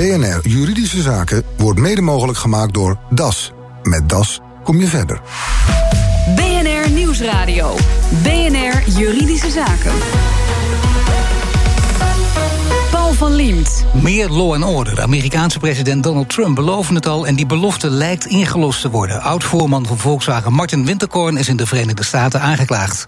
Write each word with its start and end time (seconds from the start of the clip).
BNR 0.00 0.40
Juridische 0.42 1.02
Zaken 1.02 1.42
wordt 1.56 1.78
mede 1.78 2.00
mogelijk 2.00 2.38
gemaakt 2.38 2.74
door 2.74 2.98
DAS. 3.10 3.52
Met 3.82 4.08
DAS 4.08 4.40
kom 4.64 4.80
je 4.80 4.86
verder. 4.86 5.20
BNR 6.36 6.90
Nieuwsradio. 6.90 7.76
BNR 8.22 8.82
Juridische 8.86 9.50
Zaken. 9.50 9.92
Paul 12.90 13.12
van 13.12 13.34
Liemt. 13.34 13.84
Meer 14.02 14.28
law 14.28 14.52
and 14.52 14.64
order. 14.64 14.94
De 14.94 15.02
Amerikaanse 15.02 15.58
president 15.58 16.02
Donald 16.02 16.28
Trump 16.28 16.54
beloven 16.54 16.94
het 16.94 17.06
al... 17.06 17.26
en 17.26 17.34
die 17.34 17.46
belofte 17.46 17.90
lijkt 17.90 18.26
ingelost 18.26 18.80
te 18.80 18.90
worden. 18.90 19.22
Oud-voorman 19.22 19.86
van 19.86 19.98
Volkswagen 19.98 20.52
Martin 20.52 20.86
Winterkorn 20.86 21.36
is 21.36 21.48
in 21.48 21.56
de 21.56 21.66
Verenigde 21.66 22.04
Staten 22.04 22.40
aangeklaagd. 22.40 23.04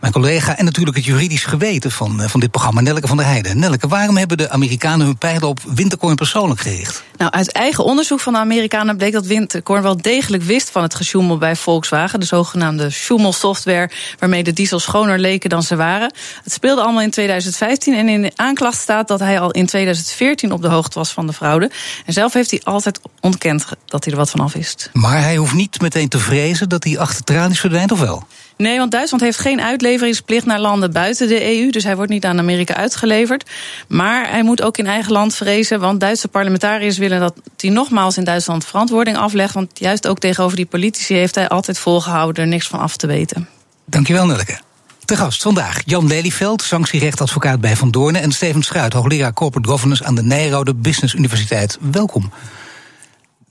Mijn 0.00 0.12
collega 0.12 0.56
en 0.56 0.64
natuurlijk 0.64 0.96
het 0.96 1.04
juridisch 1.04 1.44
geweten 1.44 1.90
van, 1.90 2.20
eh, 2.20 2.28
van 2.28 2.40
dit 2.40 2.50
programma, 2.50 2.80
Nelleke 2.80 3.06
van 3.06 3.16
der 3.16 3.26
Heijden. 3.26 3.58
Nelleke, 3.58 3.88
waarom 3.88 4.16
hebben 4.16 4.36
de 4.36 4.50
Amerikanen 4.50 5.06
hun 5.06 5.18
pijlen 5.18 5.48
op 5.48 5.60
Winterkorn 5.74 6.14
persoonlijk 6.14 6.60
gericht? 6.60 7.02
Nou, 7.16 7.30
uit 7.30 7.52
eigen 7.52 7.84
onderzoek 7.84 8.20
van 8.20 8.32
de 8.32 8.38
Amerikanen 8.38 8.96
bleek 8.96 9.12
dat 9.12 9.26
Winterkorn 9.26 9.82
wel 9.82 9.96
degelijk 9.96 10.42
wist 10.42 10.70
van 10.70 10.82
het 10.82 10.94
gesjoemel 10.94 11.38
bij 11.38 11.56
Volkswagen. 11.56 12.20
De 12.20 12.26
zogenaamde 12.26 12.90
Schumel-software, 12.90 13.90
waarmee 14.18 14.42
de 14.42 14.52
diesels 14.52 14.82
schoner 14.82 15.18
leken 15.18 15.50
dan 15.50 15.62
ze 15.62 15.76
waren. 15.76 16.12
Het 16.44 16.52
speelde 16.52 16.82
allemaal 16.82 17.02
in 17.02 17.10
2015 17.10 17.94
en 17.94 18.08
in 18.08 18.22
de 18.22 18.32
aanklacht 18.36 18.78
staat 18.78 19.08
dat 19.08 19.20
hij 19.20 19.40
al 19.40 19.50
in 19.50 19.66
2014 19.66 20.52
op 20.52 20.62
de 20.62 20.68
hoogte 20.68 20.98
was 20.98 21.10
van 21.10 21.26
de 21.26 21.32
fraude. 21.32 21.70
En 22.06 22.12
zelf 22.12 22.32
heeft 22.32 22.50
hij 22.50 22.60
altijd 22.64 23.00
ontkend 23.20 23.66
dat 23.84 24.04
hij 24.04 24.12
er 24.12 24.18
wat 24.18 24.30
van 24.30 24.40
af 24.40 24.52
wist. 24.52 24.90
Maar 24.92 25.22
hij 25.22 25.36
hoeft 25.36 25.54
niet 25.54 25.80
meteen 25.80 26.08
te 26.08 26.18
vrezen 26.18 26.68
dat 26.68 26.84
hij 26.84 26.98
achter 26.98 27.24
tralies 27.24 27.60
verdwijnt, 27.60 27.92
of 27.92 28.00
wel? 28.00 28.26
Nee, 28.58 28.78
want 28.78 28.90
Duitsland 28.90 29.22
heeft 29.22 29.38
geen 29.38 29.60
uitleveringsplicht 29.60 30.46
naar 30.46 30.60
landen 30.60 30.92
buiten 30.92 31.28
de 31.28 31.58
EU. 31.58 31.70
Dus 31.70 31.84
hij 31.84 31.96
wordt 31.96 32.10
niet 32.10 32.24
aan 32.24 32.38
Amerika 32.38 32.74
uitgeleverd. 32.74 33.50
Maar 33.88 34.30
hij 34.30 34.42
moet 34.42 34.62
ook 34.62 34.76
in 34.78 34.86
eigen 34.86 35.12
land 35.12 35.34
vrezen. 35.34 35.80
Want 35.80 36.00
Duitse 36.00 36.28
parlementariërs 36.28 36.98
willen 36.98 37.20
dat 37.20 37.34
hij 37.56 37.70
nogmaals 37.70 38.16
in 38.16 38.24
Duitsland 38.24 38.64
verantwoording 38.64 39.16
aflegt. 39.16 39.54
Want 39.54 39.70
juist 39.74 40.08
ook 40.08 40.18
tegenover 40.18 40.56
die 40.56 40.66
politici 40.66 41.14
heeft 41.14 41.34
hij 41.34 41.48
altijd 41.48 41.78
volgehouden 41.78 42.42
er 42.42 42.48
niks 42.48 42.66
van 42.66 42.78
af 42.78 42.96
te 42.96 43.06
weten. 43.06 43.48
Dankjewel, 43.84 44.26
Nelleke. 44.26 44.58
Te 45.04 45.16
gast 45.16 45.42
vandaag 45.42 45.80
Jan 45.84 46.06
Lelyveld, 46.06 46.62
sanctierechtadvocaat 46.62 47.60
bij 47.60 47.76
Van 47.76 47.90
Doornen... 47.90 48.22
en 48.22 48.32
Steven 48.32 48.62
Schuit, 48.62 48.92
hoogleraar 48.92 49.32
Corporate 49.32 49.68
Governance 49.68 50.04
aan 50.04 50.14
de 50.14 50.22
Nijrode 50.22 50.74
Business 50.74 51.14
Universiteit. 51.14 51.78
Welkom. 51.90 52.30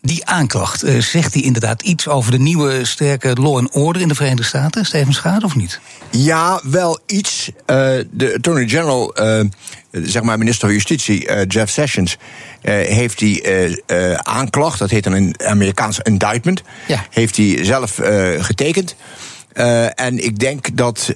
Die 0.08 0.25
aanklacht, 0.25 0.83
uh, 0.83 1.02
zegt 1.02 1.33
hij 1.33 1.44
inderdaad 1.44 1.81
iets 1.81 2.08
over 2.08 2.31
de 2.31 2.39
nieuwe 2.39 2.86
sterke 2.86 3.33
law 3.33 3.58
and 3.58 3.69
order 3.72 4.02
in 4.02 4.08
de 4.08 4.16
Verenigde 4.16 4.44
Staten? 4.44 4.86
Steven 4.86 5.14
Schaad 5.14 5.44
of 5.44 5.55
niet? 5.55 5.80
Ja, 6.11 6.61
wel 6.64 6.99
iets. 7.05 7.49
Uh, 7.49 7.55
de 8.11 8.33
Attorney 8.36 8.67
General, 8.67 9.22
uh, 9.22 9.45
zeg 9.91 10.22
maar 10.22 10.38
minister 10.38 10.67
van 10.67 10.75
Justitie, 10.75 11.45
Jeff 11.47 11.72
Sessions, 11.72 12.17
heeft 12.61 13.19
die 13.19 13.44
aanklacht, 14.17 14.80
dat 14.80 14.89
heet 14.89 15.03
dan 15.03 15.14
een 15.14 15.36
Amerikaans 15.45 15.99
indictment, 15.99 16.61
ja. 16.88 17.05
heeft 17.09 17.38
hij 17.38 17.66
zelf 17.66 17.99
getekend. 18.39 18.95
Uh, 19.58 20.00
en 20.00 20.23
ik 20.23 20.39
denk 20.39 20.77
dat 20.77 21.08
uh, 21.09 21.16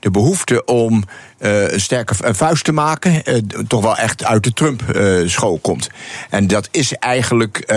de 0.00 0.10
behoefte 0.10 0.64
om 0.64 1.04
uh, 1.38 1.70
een 1.72 1.80
sterke 1.80 2.14
vuist 2.34 2.64
te 2.64 2.72
maken 2.72 3.22
toch 3.68 3.82
wel 3.82 3.96
echt 3.96 4.24
uit 4.24 4.44
de 4.44 4.52
Trump-school 4.52 5.58
komt. 5.58 5.88
En 6.30 6.46
dat 6.46 6.68
is 6.70 6.92
eigenlijk 6.92 7.74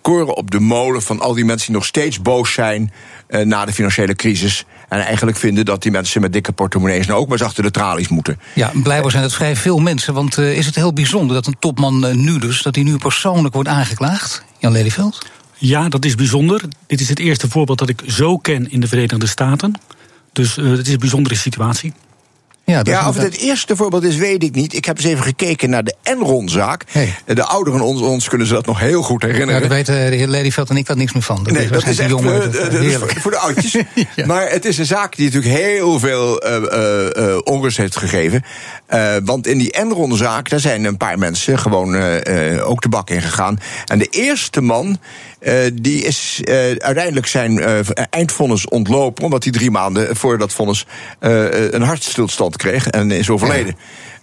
koren 0.00 0.36
op 0.36 0.50
de 0.50 0.60
molen 0.60 1.02
van 1.02 1.20
al 1.20 1.34
die 1.34 1.44
mensen 1.44 1.66
die 1.66 1.76
nog 1.76 1.86
steeds 1.86 2.22
boos 2.22 2.52
zijn 2.52 2.92
na 3.28 3.64
de 3.64 3.72
financiële 3.72 4.14
crisis. 4.14 4.64
En 4.88 5.00
eigenlijk 5.00 5.36
vinden 5.36 5.64
dat 5.64 5.82
die 5.82 5.90
mensen 5.90 6.20
met 6.20 6.32
dikke 6.32 6.52
portemonnees 6.52 7.06
nou 7.06 7.20
ook 7.20 7.28
maar 7.28 7.38
eens 7.38 7.46
achter 7.46 7.62
de 7.62 7.70
tralies 7.70 8.08
moeten. 8.08 8.40
Ja, 8.52 8.70
blijkbaar 8.82 9.10
zijn 9.10 9.22
het 9.22 9.34
vrij 9.34 9.56
veel 9.56 9.78
mensen. 9.78 10.14
Want 10.14 10.38
is 10.38 10.66
het 10.66 10.74
heel 10.74 10.92
bijzonder 10.92 11.36
dat 11.36 11.46
een 11.46 11.58
topman 11.58 12.24
nu 12.24 12.38
dus, 12.38 12.62
dat 12.62 12.74
hij 12.74 12.84
nu 12.84 12.96
persoonlijk 12.96 13.54
wordt 13.54 13.68
aangeklaagd? 13.68 14.44
Jan 14.58 14.72
Lelyveld? 14.72 15.26
Ja, 15.58 15.88
dat 15.88 16.04
is 16.04 16.14
bijzonder. 16.14 16.62
Dit 16.86 17.00
is 17.00 17.08
het 17.08 17.18
eerste 17.18 17.48
voorbeeld 17.48 17.78
dat 17.78 17.88
ik 17.88 18.02
zo 18.06 18.38
ken 18.38 18.70
in 18.70 18.80
de 18.80 18.88
Verenigde 18.88 19.26
Staten. 19.26 19.72
Dus 20.32 20.56
uh, 20.56 20.70
het 20.70 20.86
is 20.86 20.92
een 20.92 20.98
bijzondere 20.98 21.34
situatie. 21.34 21.92
Ja, 22.66 22.80
ja, 22.82 23.08
of 23.08 23.14
het 23.14 23.24
het 23.24 23.36
eerste 23.36 23.76
voorbeeld 23.76 24.04
is, 24.04 24.16
weet 24.16 24.42
ik 24.42 24.54
niet. 24.54 24.74
Ik 24.74 24.84
heb 24.84 24.96
eens 24.96 25.06
even 25.06 25.24
gekeken 25.24 25.70
naar 25.70 25.84
de 25.84 25.94
Enron-zaak. 26.02 26.84
Hey. 26.90 27.14
De 27.24 27.44
ouderen 27.44 27.80
ons, 27.80 28.00
ons 28.00 28.28
kunnen 28.28 28.46
ze 28.46 28.52
dat 28.52 28.66
nog 28.66 28.80
heel 28.80 29.02
goed 29.02 29.22
herinneren. 29.22 29.54
Ja, 29.54 29.60
daar 29.60 29.76
weten 29.76 30.10
de 30.10 30.16
heer 30.16 30.28
Ladyveld 30.28 30.70
en 30.70 30.76
ik 30.76 30.86
dat 30.86 30.96
niks 30.96 31.12
meer 31.12 31.22
van. 31.22 31.44
Dat 31.44 31.52
nee, 31.52 31.64
is 31.64 31.70
dat 31.70 31.86
is 31.86 31.98
echt 31.98 32.10
uh, 32.10 32.18
voor, 32.18 33.12
voor, 33.20 33.30
de 33.30 33.38
oudjes. 33.38 33.72
ja. 34.16 34.26
Maar 34.26 34.50
het 34.50 34.64
is 34.64 34.78
een 34.78 34.86
zaak 34.86 35.16
die 35.16 35.24
natuurlijk 35.24 35.54
heel 35.54 35.98
veel 35.98 36.46
uh, 36.46 37.06
uh, 37.16 37.38
onrust 37.44 37.76
heeft 37.76 37.96
gegeven. 37.96 38.44
want 39.24 39.46
in 39.46 39.58
die 39.58 39.72
Enron-zaak, 39.72 40.48
daar 40.48 40.60
zijn 40.60 40.84
een 40.84 40.96
paar 40.96 41.18
mensen 41.18 41.58
gewoon 41.58 41.94
ook 42.60 42.82
de 42.82 42.88
bak 42.88 43.10
in 43.10 43.22
gegaan. 43.22 43.58
En 43.84 43.98
de 43.98 44.08
eerste 44.10 44.60
man 44.60 44.98
die 45.72 46.02
is 46.02 46.40
uiteindelijk 46.78 47.26
zijn 47.26 47.60
eindvonnis 48.10 48.68
ontlopen. 48.68 49.24
Omdat 49.24 49.42
hij 49.42 49.52
drie 49.52 49.70
maanden 49.70 50.16
voor 50.16 50.38
dat 50.38 50.52
vonnis 50.52 50.86
een 51.20 51.82
hartstilstand 51.82 52.55
kreeg 52.56 52.86
en 52.86 53.10
is 53.10 53.30
overleden. 53.30 53.76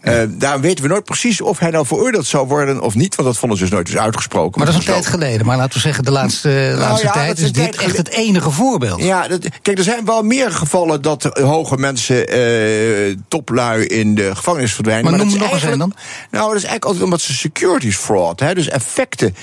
Uh, 0.04 0.22
daar 0.30 0.62
weten 0.62 0.84
we 0.84 0.90
nooit 0.90 1.04
precies 1.04 1.42
of 1.42 1.60
hij 1.60 1.70
nou 1.70 1.86
veroordeeld 1.86 2.26
zou 2.26 2.48
worden 2.48 2.82
of 2.82 2.96
niet. 2.96 3.16
Want 3.16 3.28
dat 3.28 3.38
vonden 3.38 3.58
ze 3.58 3.64
dus 3.64 3.74
nooit 3.74 3.88
eens 3.88 3.98
uitgesproken. 3.98 4.58
Maar 4.58 4.72
dat 4.72 4.82
is 4.82 4.88
een 4.88 4.94
tijd 4.94 5.06
geleden. 5.06 5.46
Maar 5.46 5.58
laten 5.58 5.74
we 5.74 5.80
zeggen, 5.80 6.04
de 6.04 6.12
laatste, 6.12 6.50
nou, 6.50 6.78
laatste 6.78 7.06
ja, 7.06 7.12
tijd 7.12 7.40
is, 7.40 7.52
dit 7.52 7.76
echt 7.76 7.98
het 7.98 8.10
enige 8.10 8.52
voorbeeld. 8.52 9.04
Ja, 9.04 9.28
dat, 9.28 9.48
kijk, 9.62 9.78
er 9.78 9.84
zijn 9.84 10.06
wel 10.06 10.24
meer 10.24 10.52
gevallen 10.52 11.02
dat 11.02 11.24
hoge 11.24 11.78
mensen 11.78 12.38
uh, 12.38 13.16
toplui 13.28 13.86
in 13.86 14.16
de 14.16 14.36
gevangenis 14.36 14.74
verdwijnen. 14.74 15.04
Maar, 15.12 15.20
maar 15.20 15.26
noem 15.26 15.40
nog 15.40 15.54
eens 15.54 15.64
een 15.64 15.78
dan? 15.78 15.94
Nou, 16.32 16.48
dat 16.48 16.56
is 16.56 16.64
eigenlijk 16.64 16.86
altijd 16.86 17.04
omdat 17.04 17.22
ze 17.22 17.34
securities 17.34 17.98
fraud, 17.98 18.40
hè, 18.40 18.54
dus 18.54 18.70
effecten. 18.70 19.36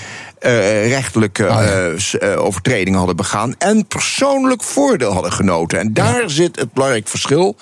Uh, 0.42 0.88
rechtelijke 0.88 1.44
ja. 1.44 2.34
overtredingen 2.34 2.98
hadden 2.98 3.16
begaan. 3.16 3.54
en 3.58 3.86
persoonlijk 3.86 4.62
voordeel 4.62 5.12
hadden 5.12 5.32
genoten. 5.32 5.78
En 5.78 5.92
daar 5.92 6.20
ja. 6.20 6.28
zit 6.28 6.58
het 6.58 6.72
belangrijk 6.72 7.08
verschil. 7.08 7.56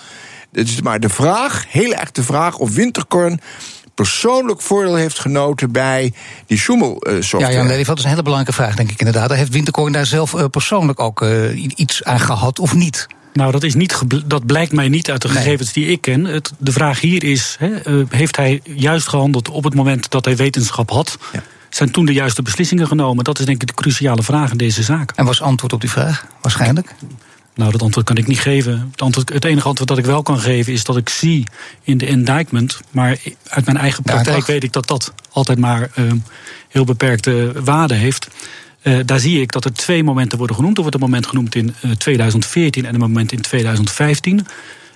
Het 0.51 0.67
is 0.67 0.81
maar 0.81 0.99
de 0.99 1.09
vraag, 1.09 1.65
heel 1.67 1.93
erg 1.93 2.11
de 2.11 2.23
vraag, 2.23 2.57
of 2.57 2.75
Winterkorn 2.75 3.39
persoonlijk 3.95 4.61
voordeel 4.61 4.95
heeft 4.95 5.19
genoten 5.19 5.71
bij 5.71 6.13
die 6.45 6.57
Schumel-software. 6.57 7.53
ja, 7.53 7.57
Jan 7.57 7.67
Lely, 7.67 7.83
dat 7.83 7.97
is 7.97 8.03
een 8.03 8.09
hele 8.09 8.23
belangrijke 8.23 8.61
vraag, 8.61 8.75
denk 8.75 8.91
ik 8.91 8.99
inderdaad. 8.99 9.33
Heeft 9.33 9.51
Winterkorn 9.51 9.91
daar 9.91 10.05
zelf 10.05 10.33
uh, 10.33 10.45
persoonlijk 10.45 10.99
ook 10.99 11.21
uh, 11.21 11.69
iets 11.75 12.03
aan 12.03 12.19
gehad 12.19 12.59
of 12.59 12.73
niet? 12.73 13.07
Nou, 13.33 13.51
dat, 13.51 13.63
is 13.63 13.75
niet 13.75 14.01
dat 14.25 14.45
blijkt 14.45 14.71
mij 14.71 14.87
niet 14.87 15.11
uit 15.11 15.21
de 15.21 15.29
gegevens 15.29 15.73
nee. 15.73 15.85
die 15.85 15.93
ik 15.93 16.01
ken. 16.01 16.25
Het, 16.25 16.51
de 16.57 16.71
vraag 16.71 16.99
hier 16.99 17.23
is: 17.23 17.55
he, 17.59 17.87
uh, 17.87 18.05
heeft 18.09 18.35
hij 18.35 18.61
juist 18.63 19.07
gehandeld 19.07 19.49
op 19.49 19.63
het 19.63 19.75
moment 19.75 20.09
dat 20.09 20.25
hij 20.25 20.35
wetenschap 20.35 20.89
had? 20.89 21.17
Ja. 21.33 21.43
Zijn 21.69 21.91
toen 21.91 22.05
de 22.05 22.13
juiste 22.13 22.41
beslissingen 22.41 22.87
genomen? 22.87 23.23
Dat 23.23 23.39
is 23.39 23.45
denk 23.45 23.61
ik 23.61 23.67
de 23.67 23.73
cruciale 23.73 24.23
vraag 24.23 24.51
in 24.51 24.57
deze 24.57 24.83
zaak. 24.83 25.11
En 25.15 25.25
was 25.25 25.41
antwoord 25.41 25.73
op 25.73 25.81
die 25.81 25.89
vraag? 25.89 26.25
Waarschijnlijk? 26.41 26.95
Nou, 27.59 27.71
dat 27.71 27.81
antwoord 27.81 28.05
kan 28.05 28.17
ik 28.17 28.27
niet 28.27 28.39
geven. 28.39 28.87
Het, 28.91 29.01
antwoord, 29.01 29.33
het, 29.33 29.45
enige 29.45 29.67
antwoord 29.67 29.89
dat 29.89 29.97
ik 29.97 30.05
wel 30.05 30.21
kan 30.21 30.39
geven 30.39 30.73
is 30.73 30.83
dat 30.83 30.97
ik 30.97 31.09
zie 31.09 31.47
in 31.83 31.97
de 31.97 32.05
indictment. 32.05 32.79
Maar 32.91 33.17
uit 33.49 33.65
mijn 33.65 33.77
eigen 33.77 34.03
praktijk 34.03 34.45
weet 34.45 34.63
ik 34.63 34.73
dat 34.73 34.87
dat 34.87 35.13
altijd 35.29 35.57
maar 35.57 35.91
uh, 35.95 36.11
heel 36.67 36.83
beperkte 36.83 37.51
waarde 37.63 37.93
heeft. 37.93 38.27
Uh, 38.83 38.99
daar 39.05 39.19
zie 39.19 39.41
ik 39.41 39.51
dat 39.51 39.65
er 39.65 39.73
twee 39.73 40.03
momenten 40.03 40.37
worden 40.37 40.55
genoemd. 40.55 40.75
Er 40.75 40.81
wordt 40.81 40.97
een 40.97 41.03
moment 41.03 41.27
genoemd 41.27 41.55
in 41.55 41.75
uh, 41.85 41.91
2014 41.91 42.85
en 42.85 42.93
een 42.93 42.99
moment 42.99 43.31
in 43.31 43.41
2015. 43.41 44.47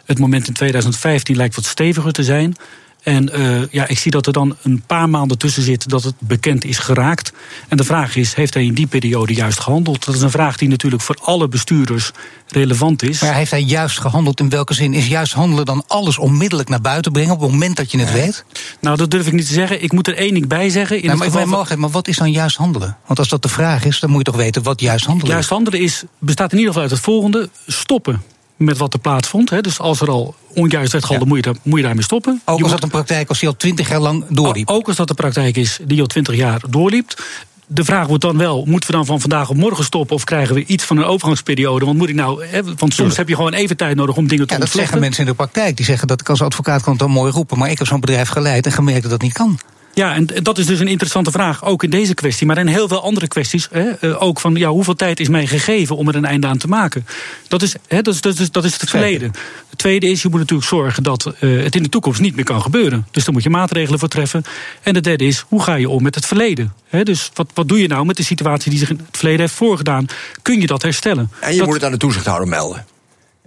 Het 0.05 0.19
moment 0.19 0.47
in 0.47 0.53
2015 0.53 1.35
lijkt 1.35 1.55
wat 1.55 1.65
steviger 1.65 2.11
te 2.11 2.23
zijn. 2.23 2.55
En 3.03 3.39
uh, 3.39 3.61
ja, 3.71 3.87
ik 3.87 3.99
zie 3.99 4.11
dat 4.11 4.27
er 4.27 4.33
dan 4.33 4.55
een 4.61 4.83
paar 4.87 5.09
maanden 5.09 5.37
tussen 5.37 5.63
zit 5.63 5.89
dat 5.89 6.03
het 6.03 6.15
bekend 6.19 6.65
is 6.65 6.77
geraakt. 6.77 7.33
En 7.67 7.77
de 7.77 7.83
vraag 7.83 8.15
is, 8.15 8.33
heeft 8.33 8.53
hij 8.53 8.65
in 8.65 8.73
die 8.73 8.87
periode 8.87 9.33
juist 9.33 9.59
gehandeld? 9.59 10.05
Dat 10.05 10.15
is 10.15 10.21
een 10.21 10.31
vraag 10.31 10.57
die 10.57 10.69
natuurlijk 10.69 11.03
voor 11.03 11.17
alle 11.21 11.47
bestuurders 11.47 12.11
relevant 12.47 13.03
is. 13.03 13.21
Maar 13.21 13.33
heeft 13.33 13.51
hij 13.51 13.61
juist 13.61 13.99
gehandeld? 13.99 14.39
In 14.39 14.49
welke 14.49 14.73
zin 14.73 14.93
is 14.93 15.07
juist 15.07 15.33
handelen 15.33 15.65
dan 15.65 15.83
alles 15.87 16.17
onmiddellijk 16.17 16.69
naar 16.69 16.81
buiten 16.81 17.11
brengen 17.11 17.33
op 17.33 17.41
het 17.41 17.51
moment 17.51 17.75
dat 17.75 17.91
je 17.91 17.99
het 17.99 18.11
weet? 18.11 18.45
Nou, 18.79 18.97
dat 18.97 19.11
durf 19.11 19.27
ik 19.27 19.33
niet 19.33 19.47
te 19.47 19.53
zeggen. 19.53 19.83
Ik 19.83 19.91
moet 19.91 20.07
er 20.07 20.15
één 20.15 20.33
ding 20.33 20.47
bij 20.47 20.69
zeggen. 20.69 21.01
In 21.01 21.05
nou, 21.05 21.17
maar, 21.17 21.27
geval 21.27 21.77
maar 21.77 21.89
wat 21.89 22.07
is 22.07 22.17
dan 22.17 22.31
juist 22.31 22.57
handelen? 22.57 22.97
Want 23.05 23.19
als 23.19 23.29
dat 23.29 23.41
de 23.41 23.49
vraag 23.49 23.85
is, 23.85 23.99
dan 23.99 24.09
moet 24.09 24.25
je 24.25 24.31
toch 24.31 24.41
weten 24.41 24.63
wat 24.63 24.81
juist 24.81 25.05
handelen 25.05 25.27
is. 25.27 25.33
Juist 25.33 25.49
handelen 25.49 25.79
is, 25.79 26.03
bestaat 26.19 26.51
in 26.51 26.57
ieder 26.57 26.73
geval 26.73 26.89
uit 26.89 26.97
het 26.97 27.05
volgende: 27.05 27.49
stoppen 27.67 28.21
met 28.57 28.77
wat 28.77 28.93
er 28.93 28.99
plaatsvond. 28.99 29.49
Hè. 29.49 29.61
Dus 29.61 29.79
als 29.79 30.01
er 30.01 30.09
al 30.09 30.35
onjuist 30.53 30.91
werd 30.91 31.07
ja. 31.07 31.19
moet, 31.25 31.37
je 31.37 31.41
daar, 31.41 31.55
moet 31.63 31.79
je 31.79 31.85
daarmee 31.85 32.03
stoppen. 32.03 32.41
Ook 32.45 32.57
je 32.57 32.63
als 32.63 32.71
dat 32.71 32.83
een 32.83 32.89
praktijk 32.89 33.29
als 33.29 33.39
die 33.39 33.47
al 33.47 33.55
twintig 33.55 33.89
jaar 33.89 33.99
lang 33.99 34.25
doorliep? 34.29 34.69
Ook 34.69 34.87
als 34.87 34.95
dat 34.95 35.07
de 35.07 35.13
praktijk 35.13 35.57
is 35.57 35.79
die 35.85 36.01
al 36.01 36.07
twintig 36.07 36.35
jaar 36.35 36.61
doorliep. 36.69 37.23
De 37.67 37.83
vraag 37.83 38.07
wordt 38.07 38.23
dan 38.23 38.37
wel, 38.37 38.65
moeten 38.65 38.89
we 38.89 38.95
dan 38.95 39.05
van 39.05 39.21
vandaag 39.21 39.49
op 39.49 39.55
morgen 39.55 39.83
stoppen... 39.83 40.15
of 40.15 40.23
krijgen 40.23 40.55
we 40.55 40.65
iets 40.65 40.83
van 40.83 40.97
een 40.97 41.03
overgangsperiode? 41.03 41.85
Want 41.85 41.97
moet 41.97 42.09
ik 42.09 42.15
nou, 42.15 42.45
hè, 42.45 42.61
want 42.63 42.93
soms 42.93 43.17
heb 43.17 43.29
je 43.29 43.35
gewoon 43.35 43.53
even 43.53 43.77
tijd 43.77 43.95
nodig 43.95 44.15
om 44.15 44.27
dingen 44.27 44.47
te 44.47 44.53
ja, 44.53 44.59
dat 44.59 44.69
zeggen 44.69 44.99
mensen 44.99 45.23
in 45.23 45.29
de 45.29 45.35
praktijk. 45.35 45.75
Die 45.75 45.85
zeggen 45.85 46.07
dat 46.07 46.21
ik 46.21 46.29
als 46.29 46.41
advocaat 46.41 46.81
kan 46.81 46.91
het 46.91 47.01
dan 47.01 47.11
mooi 47.11 47.31
roepen... 47.31 47.57
maar 47.57 47.69
ik 47.69 47.77
heb 47.77 47.87
zo'n 47.87 47.99
bedrijf 47.99 48.29
geleid 48.29 48.65
en 48.65 48.71
gemerkt 48.71 49.01
dat 49.01 49.11
dat 49.11 49.21
niet 49.21 49.33
kan. 49.33 49.59
Ja, 49.93 50.15
en 50.15 50.27
dat 50.41 50.57
is 50.57 50.65
dus 50.65 50.79
een 50.79 50.87
interessante 50.87 51.31
vraag, 51.31 51.65
ook 51.65 51.83
in 51.83 51.89
deze 51.89 52.13
kwestie. 52.13 52.47
Maar 52.47 52.57
in 52.57 52.67
heel 52.67 52.87
veel 52.87 53.03
andere 53.03 53.27
kwesties, 53.27 53.67
hè, 53.71 53.89
eh, 53.89 54.21
ook 54.21 54.39
van 54.39 54.55
ja, 54.55 54.69
hoeveel 54.69 54.95
tijd 54.95 55.19
is 55.19 55.27
mij 55.27 55.47
gegeven 55.47 55.97
om 55.97 56.07
er 56.07 56.15
een 56.15 56.25
einde 56.25 56.47
aan 56.47 56.57
te 56.57 56.67
maken. 56.67 57.05
Dat 57.47 57.61
is, 57.61 57.75
hè, 57.87 58.01
dat 58.01 58.13
is, 58.13 58.21
dat 58.21 58.39
is, 58.39 58.51
dat 58.51 58.63
is 58.63 58.73
het 58.79 58.89
verleden. 58.89 59.31
Het 59.69 59.77
tweede 59.77 60.07
is, 60.09 60.21
je 60.21 60.29
moet 60.29 60.39
natuurlijk 60.39 60.69
zorgen 60.69 61.03
dat 61.03 61.33
uh, 61.39 61.63
het 61.63 61.75
in 61.75 61.83
de 61.83 61.89
toekomst 61.89 62.21
niet 62.21 62.35
meer 62.35 62.45
kan 62.45 62.61
gebeuren. 62.61 63.07
Dus 63.11 63.23
daar 63.23 63.33
moet 63.33 63.43
je 63.43 63.49
maatregelen 63.49 63.99
voor 63.99 64.07
treffen. 64.07 64.43
En 64.81 64.93
de 64.93 65.01
derde 65.01 65.25
is, 65.25 65.45
hoe 65.47 65.63
ga 65.63 65.75
je 65.75 65.89
om 65.89 66.03
met 66.03 66.15
het 66.15 66.25
verleden? 66.25 66.73
Hè, 66.87 67.03
dus 67.03 67.31
wat, 67.33 67.51
wat 67.53 67.67
doe 67.67 67.81
je 67.81 67.87
nou 67.87 68.05
met 68.05 68.17
de 68.17 68.23
situatie 68.23 68.69
die 68.69 68.79
zich 68.79 68.89
in 68.89 68.97
het 68.97 69.17
verleden 69.17 69.41
heeft 69.41 69.53
voorgedaan? 69.53 70.05
Kun 70.41 70.61
je 70.61 70.67
dat 70.67 70.81
herstellen? 70.81 71.31
En 71.39 71.51
je 71.51 71.57
dat, 71.57 71.65
moet 71.65 71.75
het 71.75 71.83
aan 71.83 71.91
de 71.91 71.97
toezichthouder 71.97 72.47
melden. 72.47 72.85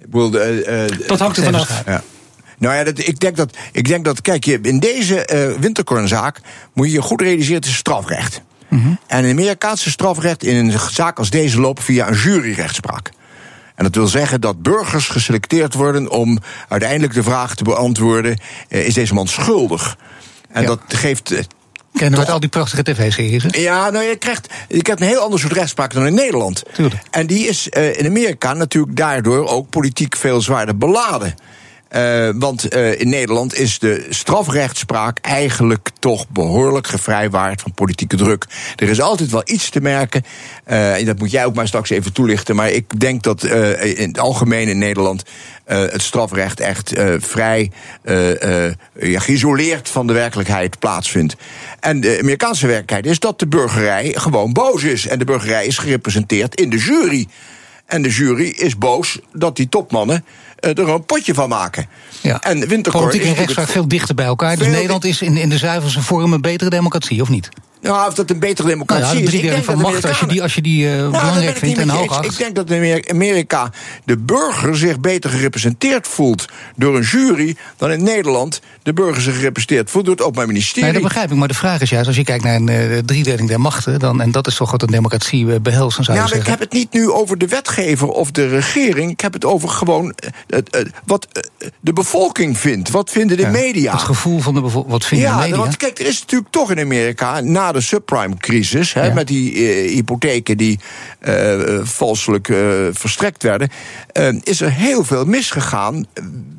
Ik 0.00 0.10
bedoel, 0.10 0.34
uh, 0.34 0.84
dat 1.06 1.18
hangt 1.18 1.36
er 1.36 1.44
vanaf. 1.44 1.82
Ja. 1.86 2.02
Nou 2.58 2.74
ja, 2.74 2.84
dat, 2.84 2.98
ik, 2.98 3.20
denk 3.20 3.36
dat, 3.36 3.56
ik 3.72 3.88
denk 3.88 4.04
dat, 4.04 4.20
kijk, 4.20 4.44
je, 4.44 4.58
in 4.62 4.78
deze 4.78 5.28
uh, 5.32 5.60
winterkornzaak 5.60 6.40
moet 6.72 6.86
je 6.86 6.92
je 6.92 7.02
goed 7.02 7.20
realiseren, 7.20 7.56
het 7.56 7.66
is 7.66 7.76
strafrecht. 7.76 8.42
Mm 8.68 8.82
-hmm. 8.82 8.98
En 9.06 9.24
in 9.24 9.30
Amerikaanse 9.30 9.90
strafrecht 9.90 10.44
in 10.44 10.56
een 10.56 10.78
zaak 10.90 11.18
als 11.18 11.30
deze 11.30 11.60
loopt 11.60 11.84
via 11.84 12.08
een 12.08 12.14
juryrechtspraak. 12.14 13.10
En 13.74 13.84
dat 13.84 13.94
wil 13.94 14.06
zeggen 14.06 14.40
dat 14.40 14.62
burgers 14.62 15.08
geselecteerd 15.08 15.74
worden 15.74 16.10
om 16.10 16.38
uiteindelijk 16.68 17.14
de 17.14 17.22
vraag 17.22 17.54
te 17.54 17.64
beantwoorden: 17.64 18.38
uh, 18.68 18.86
is 18.86 18.94
deze 18.94 19.14
man 19.14 19.28
schuldig? 19.28 19.96
En 20.50 20.62
ja. 20.62 20.68
dat 20.68 20.80
geeft. 20.88 21.32
Uh, 21.32 21.38
Kennen 21.92 22.20
we 22.20 22.32
al 22.32 22.40
die 22.40 22.48
prachtige 22.48 22.82
tv-series? 22.82 23.44
Ja, 23.48 23.90
nou, 23.90 24.04
je 24.04 24.16
krijgt, 24.16 24.48
je 24.68 24.82
krijgt 24.82 25.02
een 25.02 25.08
heel 25.08 25.20
ander 25.20 25.38
soort 25.38 25.52
rechtspraak 25.52 25.92
dan 25.92 26.06
in 26.06 26.14
Nederland. 26.14 26.62
Tuurlijk. 26.72 27.02
En 27.10 27.26
die 27.26 27.48
is 27.48 27.68
uh, 27.70 27.98
in 27.98 28.06
Amerika 28.06 28.52
natuurlijk 28.52 28.96
daardoor 28.96 29.48
ook 29.48 29.70
politiek 29.70 30.16
veel 30.16 30.40
zwaarder 30.40 30.76
beladen. 30.76 31.34
Uh, 31.90 32.30
want 32.34 32.74
uh, 32.74 33.00
in 33.00 33.08
Nederland 33.08 33.54
is 33.58 33.78
de 33.78 34.06
strafrechtspraak 34.08 35.18
eigenlijk 35.18 35.90
toch 35.98 36.28
behoorlijk 36.28 36.86
gevrijwaard 36.86 37.60
van 37.60 37.74
politieke 37.74 38.16
druk. 38.16 38.46
Er 38.76 38.88
is 38.88 39.00
altijd 39.00 39.30
wel 39.30 39.42
iets 39.44 39.70
te 39.70 39.80
merken. 39.80 40.24
Uh, 40.66 40.98
en 40.98 41.04
dat 41.04 41.18
moet 41.18 41.30
jij 41.30 41.44
ook 41.44 41.54
maar 41.54 41.66
straks 41.66 41.90
even 41.90 42.12
toelichten. 42.12 42.56
Maar 42.56 42.70
ik 42.70 43.00
denk 43.00 43.22
dat 43.22 43.44
in 43.44 44.08
het 44.08 44.18
algemeen 44.18 44.68
in 44.68 44.78
Nederland 44.78 45.22
het 45.64 46.02
strafrecht 46.02 46.60
echt 46.60 46.92
vrij 47.18 47.70
ja, 49.00 49.18
geïsoleerd 49.18 49.88
van 49.88 50.06
de 50.06 50.12
werkelijkheid 50.12 50.78
plaatsvindt. 50.78 51.36
En 51.80 52.00
de 52.00 52.18
Amerikaanse 52.20 52.66
werkelijkheid 52.66 53.06
is 53.06 53.18
dat 53.18 53.38
de 53.38 53.46
burgerij 53.46 54.12
gewoon 54.16 54.52
boos 54.52 54.82
is. 54.82 55.06
En 55.06 55.18
de 55.18 55.24
burgerij 55.24 55.66
is 55.66 55.78
gerepresenteerd 55.78 56.60
in 56.60 56.70
de 56.70 56.78
jury. 56.78 57.26
En 57.86 58.02
de 58.02 58.10
jury 58.10 58.48
is 58.48 58.78
boos 58.78 59.18
dat 59.32 59.56
die 59.56 59.68
topmannen 59.68 60.24
er 60.56 60.88
een 60.88 61.04
potje 61.04 61.34
van 61.34 61.48
maken. 61.48 61.86
Ja. 62.20 62.40
En 62.40 62.68
Winterkoor 62.68 63.02
Politiek 63.02 63.26
en 63.26 63.34
rechtspraak 63.34 63.68
veel 63.68 63.88
dichter 63.88 64.14
bij 64.14 64.26
elkaar. 64.26 64.56
Dus 64.56 64.66
Nederland 64.66 65.04
is 65.04 65.22
in, 65.22 65.36
in 65.36 65.48
de 65.48 65.58
zuiverste 65.58 66.02
vorm 66.02 66.32
een 66.32 66.40
betere 66.40 66.70
democratie, 66.70 67.22
of 67.22 67.28
niet? 67.28 67.48
Nou, 67.80 68.08
of 68.08 68.14
dat 68.14 68.30
een 68.30 68.38
betere 68.38 68.68
democratie 68.68 69.04
nou 69.04 69.18
ja, 69.18 69.26
is. 69.26 69.34
Ik 69.34 69.50
denk 69.50 69.64
van 69.64 69.78
macht, 69.78 70.04
als 70.04 70.20
je 70.20 70.26
die, 70.26 70.42
als 70.42 70.54
je 70.54 70.62
die 70.62 70.84
uh, 70.84 70.96
nou, 70.96 71.10
belangrijk 71.10 71.56
vindt 71.56 71.78
en 71.78 71.88
hoog 71.88 72.24
Ik 72.24 72.36
denk 72.36 72.54
dat 72.54 72.70
in 72.70 73.04
Amerika 73.10 73.70
de 74.04 74.16
burger 74.18 74.76
zich 74.76 75.00
beter 75.00 75.30
gerepresenteerd 75.30 76.08
voelt 76.08 76.44
door 76.76 76.96
een 76.96 77.02
jury 77.02 77.56
dan 77.76 77.90
in 77.90 78.02
Nederland 78.02 78.60
de 78.82 78.92
burger 78.92 79.22
zich 79.22 79.36
gerepresenteerd 79.36 79.90
voelt 79.90 80.04
door 80.04 80.14
het 80.14 80.24
Openbaar 80.24 80.46
Ministerie. 80.46 80.84
Nee, 80.84 80.92
dat 80.92 81.02
begrijp 81.02 81.30
ik. 81.30 81.36
Maar 81.36 81.48
de 81.48 81.54
vraag 81.54 81.80
is 81.80 81.90
juist, 81.90 82.06
als 82.06 82.16
je 82.16 82.24
kijkt 82.24 82.44
naar 82.44 82.54
een 82.54 82.68
uh, 82.68 82.98
driedeling 82.98 83.48
der 83.48 83.60
machten, 83.60 83.98
dan, 83.98 84.20
en 84.20 84.30
dat 84.30 84.46
is 84.46 84.56
toch 84.56 84.70
wat 84.70 84.82
een 84.82 84.88
democratie 84.88 85.44
uh, 85.44 85.54
behelst, 85.62 86.04
zou 86.04 86.18
ja, 86.18 86.26
zeggen. 86.26 86.40
ik 86.40 86.46
heb 86.46 86.60
het 86.60 86.72
niet 86.72 86.92
nu 86.92 87.10
over 87.10 87.38
de 87.38 87.46
wetgever 87.46 88.08
of 88.08 88.30
de 88.30 88.48
regering. 88.48 89.10
Ik 89.10 89.20
heb 89.20 89.32
het 89.32 89.44
over 89.44 89.68
gewoon 89.68 90.14
wat 91.04 91.28
de 91.80 91.92
bevolking 91.92 92.58
vindt. 92.58 92.90
Wat 92.90 93.10
vinden 93.10 93.36
de 93.36 93.42
ja, 93.42 93.50
media? 93.50 93.92
Het 93.92 94.02
gevoel 94.02 94.40
van 94.40 94.54
de 94.54 94.60
bevolking. 94.60 94.92
Wat 94.92 95.04
vinden 95.04 95.28
ja, 95.28 95.34
de 95.36 95.42
media? 95.42 95.56
want 95.56 95.76
kijk, 95.76 95.98
er 95.98 96.06
is 96.06 96.20
natuurlijk 96.20 96.50
toch 96.50 96.70
in 96.70 96.78
Amerika 96.78 97.40
na 97.40 97.72
de 97.76 97.82
subprime-crisis, 97.82 98.92
ja. 98.92 99.12
met 99.14 99.26
die 99.26 99.52
uh, 99.52 99.94
hypotheken 99.94 100.56
die 100.56 100.78
uh, 101.28 101.80
valselijk 101.82 102.48
uh, 102.48 102.58
verstrekt 102.92 103.42
werden, 103.42 103.70
is 104.42 104.60
er 104.60 104.72
heel 104.72 105.04
veel 105.04 105.24
misgegaan. 105.24 106.06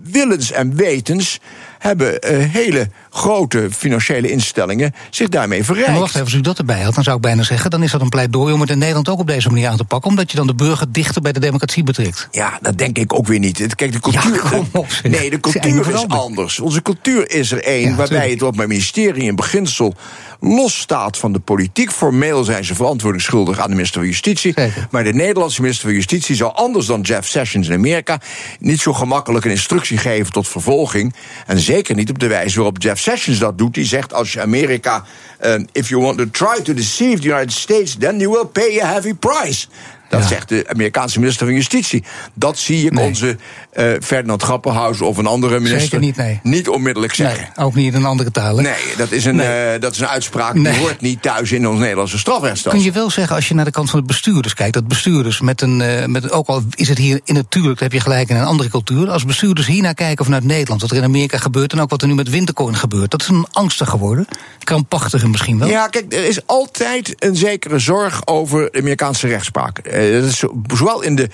Willens 0.04 0.52
en 0.52 0.76
wetens 0.76 1.40
hebben 1.78 2.32
uh, 2.32 2.54
hele 2.54 2.90
grote 3.10 3.68
financiële 3.72 4.32
instellingen 4.32 4.94
zich 5.10 5.30
daarmee 5.30 5.64
verrijkt. 5.64 5.90
Maar 5.90 6.00
wacht 6.00 6.14
even, 6.14 6.26
als 6.26 6.34
u 6.34 6.42
dat 6.42 6.58
erbij 6.58 6.82
had, 6.82 6.96
dan 6.96 7.04
zou 7.04 7.16
ik 7.16 7.22
bijna 7.22 7.44
zeggen... 7.44 7.70
dan 7.70 7.84
is 7.84 7.92
dat 7.92 8.02
een 8.02 8.10
pleidooi 8.10 8.54
om 8.54 8.62
het 8.62 8.70
in 8.70 8.78
Nederland 8.78 9.10
ook 9.10 9.20
op 9.20 9.28
deze 9.28 9.50
manier 9.50 9.68
aan 9.68 9.78
te 9.78 9.84
pakken... 9.84 10.10
omdat 10.10 10.32
je 10.32 10.38
dan 10.38 10.48
de 10.48 10.56
burger 10.56 10.92
dichter 10.92 11.22
bij 11.22 11.32
de 11.32 11.40
democratie 11.40 11.84
betrekt. 11.84 12.28
Ja, 12.32 12.60
dat 12.62 12.78
denk 12.78 12.98
ik 12.98 13.14
ook 13.14 13.28
weer 13.28 13.40
niet. 13.40 13.76
Kijk, 13.76 13.92
de 13.92 14.00
cultuur... 14.00 14.34
Ja, 14.34 14.50
kom 14.52 14.68
op, 14.72 14.88
nee, 15.04 15.30
de 15.30 15.40
cultuur 15.40 15.94
is 15.94 16.08
anders. 16.08 16.60
Onze 16.60 16.82
cultuur 16.82 17.32
is 17.32 17.52
er 17.52 17.64
één 17.64 17.90
ja, 17.90 17.96
waarbij 17.96 18.30
het 18.30 18.44
Openbaar 18.44 18.68
Ministerie 18.68 19.24
in 19.24 19.36
beginsel 19.36 19.96
losstaat 20.40 21.18
van 21.18 21.34
de 21.34 21.40
politiek. 21.40 21.92
Formeel 21.92 22.44
zijn 22.44 22.66
ze 22.66 22.76
verantwoording 22.76 23.24
schuldig 23.24 23.60
aan 23.60 23.70
de 23.70 23.76
minister 23.76 24.00
van 24.00 24.10
Justitie. 24.10 24.54
Zeker. 24.56 24.88
Maar 24.92 25.04
de 25.04 25.14
Nederlandse 25.14 25.62
minister 25.62 25.86
van 25.86 25.96
Justitie 25.96 26.36
zou 26.36 26.54
anders 26.54 26.86
dan 26.86 27.02
Jeff 27.02 27.28
Sessions 27.28 27.68
in 27.68 27.74
Amerika... 27.74 28.20
niet 28.60 28.80
zo 28.80 28.94
gemakkelijk 28.94 29.46
een 29.46 29.52
instructie 29.52 29.98
geven 29.98 30.32
tot 30.32 30.48
vervolging. 30.48 31.14
En 31.46 31.60
zeker 31.68 31.96
niet 31.96 32.10
op 32.10 32.20
de 32.20 32.28
wijze 32.28 32.56
waarop 32.56 32.82
Jeff 32.82 33.02
Sessions 33.02 33.40
dat 33.40 33.58
doet. 33.58 33.74
Die 33.74 33.86
zegt 33.86 34.14
als 34.14 34.34
je 34.34 34.42
Amerika... 34.42 35.04
Uh, 35.46 35.60
if 35.72 35.90
you 35.90 36.02
want 36.02 36.18
to 36.18 36.26
try 36.32 36.62
to 36.64 36.74
deceive 36.74 37.22
the 37.22 37.28
United 37.28 37.52
States... 37.52 37.96
then 37.98 38.20
you 38.20 38.32
will 38.32 38.46
pay 38.46 38.80
a 38.80 38.86
heavy 38.86 39.14
price. 39.14 39.68
Dat 40.10 40.22
ja. 40.22 40.28
zegt 40.28 40.50
de 40.50 40.66
Amerikaanse 40.68 41.20
minister 41.20 41.46
van 41.46 41.56
Justitie. 41.56 42.04
Dat 42.34 42.58
zie 42.58 42.86
ik 42.86 42.92
nee. 42.92 43.06
onze 43.06 43.38
uh, 43.74 43.92
Ferdinand 44.02 44.44
Grappenhuis 44.44 45.02
of 45.02 45.18
een 45.18 45.26
andere 45.26 45.60
minister 45.60 45.80
Zeker 45.80 46.00
niet, 46.00 46.16
nee. 46.16 46.40
niet 46.44 46.70
onmiddellijk 46.70 47.14
zeggen. 47.14 47.50
Nee, 47.56 47.66
ook 47.66 47.76
niet 47.76 47.94
in 47.94 48.00
een 48.00 48.06
andere 48.06 48.32
taal. 48.32 48.58
Hè? 48.58 48.62
Nee, 48.62 48.96
dat 48.98 49.12
is 49.12 49.26
een, 49.26 49.36
nee. 49.36 49.76
uh, 49.76 49.82
dat 49.82 49.92
is 49.92 50.00
een 50.00 50.08
uitspraak 50.08 50.54
die 50.54 50.78
hoort 50.78 51.02
niet 51.02 51.22
thuis 51.22 51.52
in 51.52 51.68
ons 51.68 51.80
Nederlandse 51.80 52.18
strafrechtsstelsel. 52.18 52.82
Kun 52.82 52.92
je 52.92 53.00
wel 53.00 53.10
zeggen, 53.10 53.36
als 53.36 53.48
je 53.48 53.54
naar 53.54 53.66
de 53.66 53.72
kant 53.72 53.90
van 53.90 54.00
de 54.00 54.06
bestuurders 54.06 54.54
kijkt, 54.54 54.74
dat 54.74 54.88
bestuurders 54.88 55.42
met 55.42 55.62
een, 55.62 55.80
uh, 55.80 56.06
met, 56.06 56.32
ook 56.32 56.48
al 56.48 56.64
is 56.76 56.90
het 56.90 56.98
hier 56.98 57.20
in 57.24 57.34
natuurlijk, 57.34 57.80
heb 57.80 57.92
je 57.92 58.00
gelijk 58.00 58.30
in 58.30 58.36
een 58.36 58.46
andere 58.46 58.70
cultuur, 58.70 59.10
als 59.10 59.26
bestuurders 59.26 59.68
hier 59.68 59.82
naar 59.82 59.94
kijken 59.94 60.26
vanuit 60.26 60.44
Nederland, 60.44 60.82
wat 60.82 60.92
er 60.92 60.98
in 60.98 61.04
Amerika 61.04 61.38
gebeurt 61.38 61.74
en 61.74 61.80
ook 61.80 61.90
wat 61.90 62.02
er 62.02 62.08
nu 62.08 62.16
met 62.16 62.30
Winterkorn 62.30 62.76
gebeurt, 62.76 63.12
dat 63.12 63.22
is 63.22 63.28
een 63.28 63.48
angstig 63.52 63.90
geworden. 63.90 64.28
Krampachtiger 64.64 65.30
misschien 65.30 65.60
wel. 65.60 65.68
Ja, 65.68 65.88
kijk, 65.88 66.14
er 66.14 66.26
is 66.26 66.40
altijd 66.46 67.16
een 67.20 67.36
zekere 67.36 67.80
zorg 67.80 68.28
over 68.28 68.72
de 68.72 68.80
Amerikaanse 68.80 69.28
rechtspraak. 69.28 69.78
Dat 69.98 70.24
is 70.24 70.44
zowel 70.74 71.02
in 71.02 71.16
de 71.16 71.30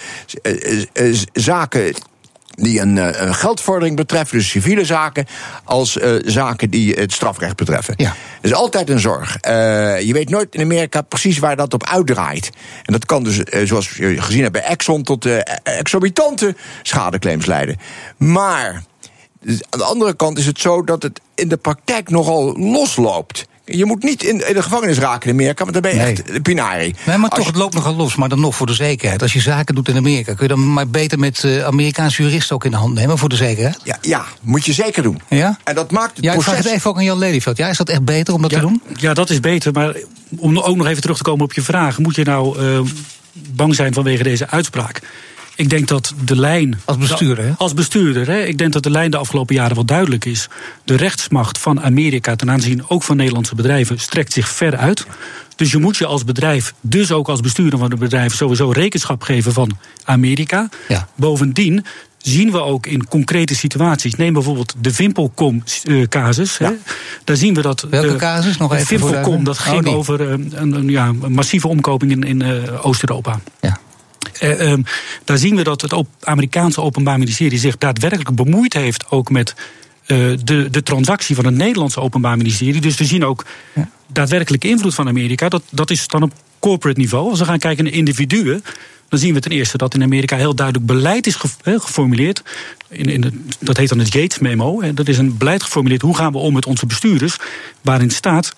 zaken 1.33 1.94
die 2.56 2.80
een 2.80 3.36
geldvordering 3.36 3.95
betreffen, 3.95 4.38
dus 4.38 4.50
civiele 4.50 4.86
zaken, 4.86 5.25
als 5.63 5.98
uh, 5.98 6.15
zaken 6.25 6.69
die 6.69 6.94
het 6.94 7.13
strafrecht 7.13 7.56
betreffen. 7.56 7.94
Ja. 7.98 8.15
Er 8.42 8.50
is 8.50 8.54
altijd 8.54 8.89
een 8.89 9.00
zorg. 9.00 9.38
Uh, 9.48 10.01
je 10.01 10.13
weet 10.13 10.30
nooit 10.30 10.56
in 10.56 10.62
Amerika 10.62 11.01
precies 11.01 11.39
waar 11.39 11.56
dat 11.56 11.74
op 11.74 11.88
uitdraait. 11.88 12.50
En 12.83 12.94
dat 12.94 13.06
kan 13.06 13.24
dus, 13.24 13.38
zoals 13.63 13.89
je 13.89 14.21
gezien 14.21 14.42
hebt 14.42 14.54
bij 14.54 14.63
Exxon, 14.63 15.04
tot 15.04 15.27
exorbitante 15.63 16.56
schadeclaims 16.81 17.45
leiden. 17.45 17.77
Maar 18.18 18.83
aan 19.69 19.80
de 19.80 19.83
andere 19.83 20.15
kant 20.15 20.38
is 20.38 20.45
het 20.45 20.60
zo 20.60 20.83
dat 20.83 21.04
het 21.04 21.21
in 21.36 21.48
de 21.48 21.57
praktijk 21.57 22.10
nogal 22.10 22.57
losloopt. 22.57 23.45
Je 23.65 23.86
moet 23.86 24.04
niet 24.04 24.24
in, 24.24 24.48
in 24.48 24.54
de 24.54 24.63
gevangenis 24.63 24.98
raken 24.98 25.27
in 25.30 25.33
Amerika, 25.36 25.62
want 25.62 25.74
dan 25.74 25.81
ben 25.81 25.92
je 25.92 25.98
Nee. 25.98 26.12
echt 26.12 26.41
pinari. 26.41 26.96
Nee, 27.05 27.17
maar 27.17 27.29
Als 27.29 27.38
toch, 27.39 27.46
je- 27.48 27.51
het 27.51 27.55
loopt 27.62 27.74
nogal 27.74 27.96
los. 27.96 28.15
Maar 28.15 28.29
dan 28.29 28.39
nog 28.39 28.55
voor 28.55 28.67
de 28.67 28.74
zekerheid. 28.74 29.22
Als 29.22 29.34
je 29.34 29.39
zaken 29.39 29.75
doet 29.75 29.88
in 29.88 29.96
Amerika, 29.98 30.34
kun 30.34 30.48
je 30.48 30.53
dan 30.55 30.74
maar 30.74 30.88
beter 30.88 31.20
met 31.20 31.43
eh, 31.43 31.63
Amerikaanse 31.65 32.24
juristen 32.24 32.55
ook 32.55 32.65
in 32.65 32.72
de 32.72 32.77
hand 32.77 32.93
nemen 32.93 33.17
voor 33.17 33.29
de 33.29 33.36
zekerheid? 33.36 33.77
Ja, 33.84 33.98
ja, 34.01 34.25
moet 34.41 34.65
je 34.65 34.74
zeker 34.74 35.03
doen. 35.03 35.22
Ja? 35.29 35.58
En 35.63 35.75
dat 35.75 35.91
maakt 35.91 36.15
het 36.15 36.25
Ja, 36.25 36.34
ik 36.34 36.41
vraag 36.41 36.53
proces... 36.53 36.70
het 36.72 36.79
even 36.79 36.89
ook 36.89 36.98
aan 36.98 37.03
Jan 37.03 37.17
Lelyveld. 37.17 37.58
Ja, 37.58 37.67
is 37.70 37.77
dat 37.77 37.89
echt 37.89 38.05
beter 38.05 38.34
om 38.34 38.41
dat 38.41 38.51
ja, 38.51 38.60
te 38.60 38.65
doen? 38.65 38.82
Ja, 38.96 39.13
dat 39.13 39.29
is 39.29 39.39
beter. 39.39 39.72
Maar 39.72 39.96
om 40.38 40.60
ook 40.60 40.75
nog 40.75 40.88
even 40.88 41.01
terug 41.01 41.17
te 41.17 41.24
komen 41.24 41.43
op 41.46 41.53
je 41.53 41.62
vraag. 41.62 41.98
Moet 41.98 42.15
je 42.15 42.24
nou 42.24 42.60
eh, 42.60 42.79
bang 43.34 43.75
zijn 43.75 43.93
vanwege 43.93 44.24
deze 44.24 44.50
uitspraak? 44.50 45.01
Ik 45.55 45.69
denk 45.69 45.88
dat 45.88 46.13
de 46.25 46.39
lijn. 46.39 46.79
Als 46.86 46.98
bestuurder, 46.98 47.45
hè? 47.45 47.51
Als 47.57 47.74
bestuurder, 47.74 48.27
hè? 48.27 48.43
Ik 48.43 48.57
denk 48.57 48.74
dat 48.74 48.83
de 48.83 48.89
lijn 48.89 49.12
de 49.12 49.17
afgelopen 49.17 49.55
jaren 49.55 49.75
wel 49.75 49.86
duidelijk 49.86 50.25
is. 50.25 50.48
De 50.86 50.95
rechtsmacht 50.95 51.57
van 51.57 51.81
Amerika 51.81 52.36
ten 52.36 52.51
aanzien 52.51 52.83
ook 52.88 53.03
van 53.03 53.17
Nederlandse 53.17 53.55
bedrijven 53.55 54.00
strekt 54.00 54.33
zich 54.33 54.50
ver 54.50 54.77
uit. 54.77 55.05
Dus 55.55 55.72
je 55.72 55.77
moet 55.77 55.98
je 55.98 56.05
als 56.05 56.24
bedrijf, 56.25 56.74
dus 56.81 57.12
ook 57.12 57.29
als 57.29 57.39
bestuurder 57.39 57.79
van 57.79 57.89
het 57.91 58.00
bedrijf, 58.00 58.36
sowieso 58.36 58.69
rekenschap 58.72 59.22
geven 59.22 59.53
van 59.53 59.77
Amerika. 60.03 60.69
Ja. 60.88 61.07
Bovendien 61.15 61.86
zien 62.17 62.51
we 62.51 62.62
ook 62.62 62.86
in 62.86 63.07
concrete 63.07 63.55
situaties. 63.55 64.15
Neem 64.15 64.33
bijvoorbeeld 64.33 64.75
de 64.77 64.93
Vimpelcom-casus. 64.93 66.57
Ja. 66.57 66.74
Daar 67.24 67.36
zien 67.36 67.53
we 67.53 67.62
dat. 67.62 67.88
Welke 67.89 68.07
eh, 68.07 68.15
casus? 68.15 68.57
Nog 68.57 68.74
even 68.74 68.86
Vimpelcom, 68.88 69.43
dat 69.43 69.57
Oh, 69.57 69.63
ging 69.63 69.83
die. 69.83 69.93
over 69.93 70.22
eh, 70.22 70.29
een, 70.29 70.74
een, 70.74 70.89
ja, 70.89 71.07
een 71.07 71.33
massieve 71.33 71.67
omkoping 71.67 72.12
in, 72.12 72.24
in 72.24 72.41
eh, 72.41 72.86
Oost-Europa. 72.86 73.39
Ja. 73.62 73.79
Eh, 74.44 74.72
ehm, 74.72 74.82
daar 75.24 75.38
zien 75.38 75.56
we 75.56 75.64
dat 75.64 75.82
het 75.82 75.94
op- 75.94 76.08
Amerikaanse 76.24 76.82
Openbaar 76.82 77.18
Ministerie 77.18 77.60
zich 77.60 77.78
daadwerkelijk 77.78 78.36
bemoeid 78.36 78.74
heeft 78.74 79.10
ook 79.10 79.30
met 79.30 79.56
eh, 80.06 80.18
de, 80.44 80.70
de 80.70 80.84
transactie 80.84 81.36
van 81.36 81.46
het 81.46 81.56
Nederlandse 81.56 82.00
Openbaar 82.00 82.38
Ministerie. 82.38 82.82
Dus 82.82 82.98
we 82.98 83.06
zien 83.06 83.26
ook 83.26 83.46
daadwerkelijke 84.08 84.68
invloed 84.68 84.94
van 84.94 85.08
Amerika, 85.08 85.50
dat, 85.50 85.64
dat 85.70 85.90
is 85.90 86.08
dan 86.08 86.24
op 86.24 86.34
corporate 86.63 87.00
niveau. 87.00 87.29
Als 87.29 87.39
we 87.39 87.46
gaan 87.46 87.60
kijken 87.60 87.84
naar 87.84 87.93
individuen, 87.93 88.63
dan 89.10 89.20
zien 89.20 89.34
we 89.34 89.39
ten 89.39 89.51
eerste 89.51 89.77
dat 89.77 89.93
in 89.93 90.03
Amerika 90.03 90.36
heel 90.36 90.55
duidelijk 90.55 90.86
beleid 90.86 91.27
is 91.27 91.38
geformuleerd. 91.63 92.41
In, 92.89 93.05
in 93.05 93.50
dat 93.60 93.77
heet 93.77 93.89
dan 93.89 94.00
het 94.00 94.13
Gates-memo. 94.15 94.93
Dat 94.93 95.08
is 95.08 95.17
een 95.17 95.38
beleid 95.38 95.63
geformuleerd. 95.63 96.01
Hoe 96.01 96.15
gaan 96.15 96.32
we 96.32 96.38
om 96.38 96.53
met 96.53 96.65
onze 96.65 96.86
bestuurders? 96.86 97.38
Waarin 97.82 98.10
staat, 98.10 98.55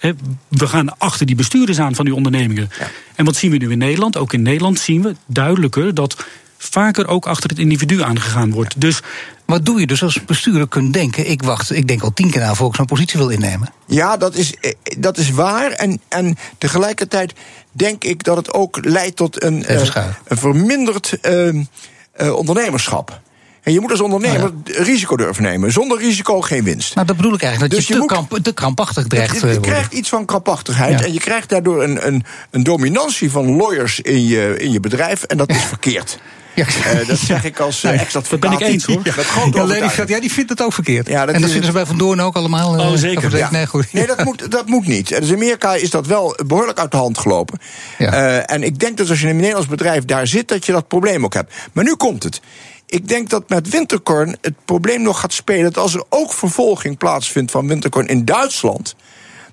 we 0.48 0.68
gaan 0.68 0.98
achter 0.98 1.26
die 1.26 1.36
bestuurders 1.36 1.80
aan 1.80 1.96
van 1.96 2.06
die 2.06 2.16
ondernemingen. 2.16 2.70
En 3.16 3.26
wat 3.26 3.36
zien 3.36 3.52
we 3.52 3.58
nu 3.58 3.72
in 3.72 3.78
Nederland? 3.78 4.18
Ook 4.18 4.34
in 4.34 4.42
Nederland 4.42 4.80
zien 4.80 5.02
we 5.02 5.16
duidelijker 5.26 5.94
dat 5.94 6.26
vaker 6.58 7.08
ook 7.08 7.26
achter 7.26 7.50
het 7.50 7.60
individu 7.60 8.02
aangegaan 8.02 8.52
wordt. 8.52 8.82
Dus 8.82 9.02
wat 9.46 9.66
doe 9.66 9.80
je 9.80 9.88
dus 9.88 10.04
als 10.04 10.26
bestuurder 10.26 10.68
kunt 10.68 10.94
denken? 10.94 11.30
Ik 11.30 11.44
wacht, 11.44 11.72
ik 11.72 11.88
denk 11.88 12.02
al 12.02 12.14
tien 12.14 12.32
keer 12.32 12.42
na 12.42 12.54
voor 12.54 12.68
ik 12.68 12.76
zo'n 12.76 12.86
positie 12.86 13.20
wil 13.20 13.30
innemen. 13.30 13.74
Ja, 13.88 14.18
dat 14.18 14.36
is, 14.36 14.56
eh, 14.56 14.72
dat 14.98 15.18
is 15.18 15.30
waar. 15.30 15.72
En, 15.72 16.02
en 16.08 16.38
tegelijkertijd 16.58 17.34
denk 17.72 18.04
ik 18.04 18.24
dat 18.24 18.38
het 18.38 18.54
ook 18.54 18.86
leidt 18.86 19.16
tot 19.16 19.44
een, 19.44 19.66
uh, 19.72 19.82
een 20.26 20.38
verminderd 20.38 21.18
uh, 21.22 22.36
ondernemerschap. 22.36 23.22
En 23.66 23.74
je 23.74 23.80
moet 23.80 23.92
als 23.92 24.02
ondernemer 24.02 24.50
oh 24.50 24.86
risico 24.86 25.16
durven 25.16 25.44
nemen. 25.44 25.72
Zonder 25.72 25.98
risico 25.98 26.42
geen 26.42 26.64
winst. 26.64 26.96
Nou, 26.96 27.08
dat 27.08 27.16
bedoel 27.16 27.34
ik 27.34 27.42
eigenlijk. 27.42 27.72
Dat 27.72 27.80
dus 27.80 27.90
je, 27.90 27.94
te, 27.94 28.00
moet, 28.00 28.10
kramp, 28.10 28.44
te 28.44 28.54
krampachtig 28.54 29.08
dreigt 29.08 29.42
Je, 29.42 29.48
je 29.48 29.60
krijgt 29.60 29.94
iets 29.94 30.10
van 30.10 30.26
krampachtigheid. 30.26 31.02
En 31.02 31.14
je 31.14 31.20
krijgt 31.20 31.50
daardoor 31.50 31.84
een, 31.84 32.08
een, 32.08 32.24
een 32.52 32.64
dominantie 32.64 33.32
van 33.32 33.56
lawyers 33.56 34.00
in 34.00 34.26
je, 34.26 34.56
in 34.58 34.72
je 34.72 34.80
bedrijf. 34.80 35.24
En 35.24 35.38
dat 35.38 35.50
is 35.50 35.64
verkeerd. 35.74 36.20
Ja. 36.56 36.66
Uh, 36.94 37.08
dat 37.08 37.18
zeg 37.32 37.44
ik 37.44 37.60
als 37.60 37.84
uh, 37.84 38.02
ex-advocaat. 38.02 38.42
Dat 38.42 38.60
ben 38.60 38.68
ik 38.68 38.74
eens 38.74 38.86
hoor. 38.86 39.02
Met 39.04 39.14
grote 39.14 39.58
ja, 39.58 40.04
ja, 40.06 40.20
die 40.20 40.32
vindt 40.32 40.50
het 40.50 40.62
ook 40.62 40.74
verkeerd. 40.74 41.08
Ja, 41.08 41.26
dat 41.26 41.36
en 41.36 41.42
dat 41.42 41.50
vinden 41.50 41.68
ze 41.68 41.76
bij 41.76 41.86
Van 41.86 41.98
Doorn 41.98 42.22
ook 42.22 42.36
allemaal. 42.36 42.80
Uh, 42.80 42.92
oh, 42.92 42.98
zeker. 42.98 43.38
Ja. 43.38 43.52
Nee, 43.52 43.68
goed. 43.68 43.94
nee 43.94 44.08
dat, 44.08 44.24
moet, 44.24 44.52
dat 44.52 44.68
moet 44.68 44.88
niet. 44.88 45.08
Dus 45.08 45.30
in 45.30 45.36
Amerika 45.36 45.74
is 45.74 45.90
dat 45.90 46.08
wel 46.08 46.38
behoorlijk 46.48 46.80
uit 46.80 46.92
de 46.92 46.98
hand 46.98 47.18
gelopen. 47.18 47.60
Ja. 47.98 48.42
en 48.46 48.64
ik 48.64 48.80
denk 48.80 48.98
dat 48.98 49.10
als 49.10 49.20
je 49.20 49.24
in 49.24 49.30
een 49.30 49.38
Nederlands 49.38 49.70
bedrijf 49.70 50.06
daar 50.06 50.28
zit, 50.28 50.48
dat 50.48 50.66
je 50.66 50.72
dat 50.72 50.88
probleem 50.88 51.24
ook 51.24 51.34
hebt. 51.34 51.54
Maar 51.74 51.84
nu 51.84 51.96
komt 51.96 52.24
het. 52.24 52.42
Ik 52.86 53.08
denk 53.08 53.30
dat 53.30 53.50
met 53.50 53.70
Winterkorn 53.70 54.38
het 54.42 54.54
probleem 54.66 55.02
nog 55.02 55.20
gaat 55.20 55.34
spelen... 55.34 55.64
dat 55.64 55.78
als 55.78 55.94
er 55.94 56.04
ook 56.10 56.34
vervolging 56.34 56.98
plaatsvindt 56.98 57.52
van 57.52 57.68
Winterkorn 57.68 58.08
in 58.08 58.26
Duitsland... 58.26 58.96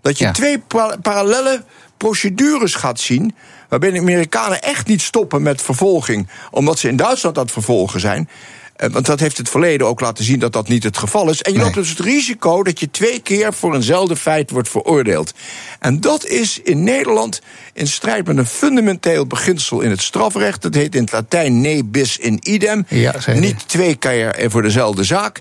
dat 0.01 0.19
je 0.19 0.31
twee 0.31 0.63
parallele 1.03 1.65
procedures 2.03 2.75
gaat 2.75 3.01
zien 3.01 3.35
waarbij 3.69 3.91
de 3.91 3.99
Amerikanen 3.99 4.63
echt 4.63 4.87
niet 4.87 5.03
stoppen 5.03 5.43
met 5.43 5.63
vervolging, 5.63 6.29
omdat 6.51 6.79
ze 6.79 6.89
in 6.89 6.97
Duitsland 6.97 7.37
aan 7.37 7.43
het 7.43 7.53
vervolgen 7.53 8.01
zijn. 8.01 8.29
Eh, 8.77 8.91
want 8.91 9.07
dat 9.07 9.21
heeft 9.21 9.39
het 9.39 9.49
verleden 9.49 9.87
ook 9.87 10.01
laten 10.01 10.25
zien 10.25 10.39
dat 10.39 10.53
dat 10.53 10.69
niet 10.69 10.83
het 10.83 10.97
geval 10.97 11.31
is. 11.31 11.43
En 11.43 11.53
je 11.53 11.59
loopt 11.59 11.75
dus 11.75 11.89
het 11.89 11.99
risico 11.99 12.63
dat 12.63 12.81
je 12.81 12.91
twee 12.91 13.21
keer 13.21 13.53
voor 13.53 13.75
eenzelfde 13.75 14.17
feit 14.17 14.51
wordt 14.51 14.69
veroordeeld. 14.69 15.33
En 15.79 16.01
dat 16.01 16.27
is 16.27 16.61
in 16.63 16.85
Nederland 16.85 17.41
in 17.73 17.87
strijd 17.87 18.27
met 18.27 18.37
een 18.37 18.47
fundamenteel 18.47 19.27
beginsel 19.27 19.81
in 19.81 19.91
het 19.91 20.03
strafrecht. 20.03 20.63
Dat 20.63 20.75
heet 20.75 20.95
in 20.95 21.03
het 21.03 21.13
Latijn 21.13 21.61
ne 21.61 21.85
bis 21.85 22.19
in 22.19 22.39
idem. 22.43 22.87
Ja, 22.89 23.15
niet 23.35 23.69
twee 23.69 23.95
keer 23.95 24.51
voor 24.51 24.63
dezelfde 24.63 25.05
zaak. 25.05 25.41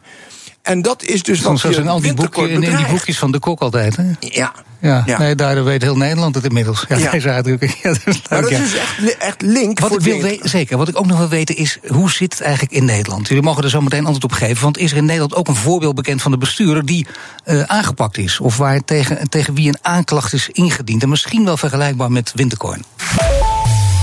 En 0.62 0.82
dat 0.82 1.04
is 1.04 1.24
dus 1.24 1.42
wat 1.42 1.64
in 1.64 1.88
al 1.88 2.02
die, 2.02 2.14
boekjes, 2.14 2.50
in 2.50 2.60
die 2.60 2.88
boekjes 2.90 3.18
van 3.18 3.32
de 3.32 3.40
kok 3.40 3.60
altijd. 3.60 3.96
Hè? 3.96 4.04
Ja. 4.20 4.54
Ja, 4.82 5.04
ja. 5.06 5.18
Nee, 5.18 5.36
daar 5.36 5.64
weet 5.64 5.82
heel 5.82 5.98
Nederland 5.98 6.36
het 6.36 6.44
inmiddels. 6.44 6.86
Ja, 6.90 6.98
ja. 6.98 7.12
deze 7.12 7.30
uitdrukking. 7.30 7.76
Ja, 7.82 7.90
dat 7.90 8.02
is, 8.06 8.22
maar 8.30 8.42
dat 8.42 8.52
is 8.52 8.58
dus 8.58 8.74
echt, 8.76 9.18
echt 9.18 9.42
link 9.42 9.80
wat 9.80 9.94
ik 9.94 10.00
wil 10.00 10.22
weten, 10.22 10.50
Zeker. 10.50 10.78
Wat 10.78 10.88
ik 10.88 11.00
ook 11.00 11.06
nog 11.06 11.18
wil 11.18 11.28
weten 11.28 11.56
is, 11.56 11.78
hoe 11.88 12.12
zit 12.12 12.34
het 12.34 12.42
eigenlijk 12.42 12.74
in 12.74 12.86
Nederland? 12.86 13.28
Jullie 13.28 13.44
mogen 13.44 13.64
er 13.64 13.70
zo 13.70 13.82
meteen 13.82 14.06
antwoord 14.06 14.24
op 14.24 14.32
geven. 14.32 14.64
Want 14.64 14.78
is 14.78 14.92
er 14.92 14.98
in 14.98 15.06
Nederland 15.06 15.36
ook 15.36 15.48
een 15.48 15.56
voorbeeld 15.56 15.96
bekend 15.96 16.22
van 16.22 16.32
de 16.32 16.38
bestuurder... 16.38 16.86
die 16.86 17.08
uh, 17.46 17.62
aangepakt 17.62 18.18
is? 18.18 18.40
Of 18.40 18.58
waar 18.58 18.84
tegen, 18.84 19.30
tegen 19.30 19.54
wie 19.54 19.68
een 19.68 19.78
aanklacht 19.82 20.34
is 20.34 20.50
ingediend? 20.50 21.04
En 21.04 21.10
misschien 21.10 21.46
wel 21.46 21.58
vergelijkbaar 21.58 22.12
met 22.12 22.32
Winterkorn. 22.36 22.84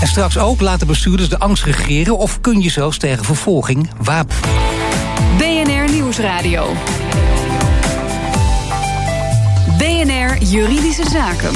En 0.01 0.07
straks 0.07 0.37
ook 0.37 0.61
laten 0.61 0.87
bestuurders 0.87 1.29
de 1.29 1.39
angst 1.39 1.63
regeren... 1.63 2.17
of 2.17 2.41
kun 2.41 2.61
je 2.61 2.69
zelfs 2.69 2.97
tegen 2.97 3.25
vervolging 3.25 3.89
wapen? 4.01 4.35
Nieuwsradio. 6.09 6.73
BNR 9.77 10.43
Juridische 10.43 11.09
Zaken. 11.09 11.51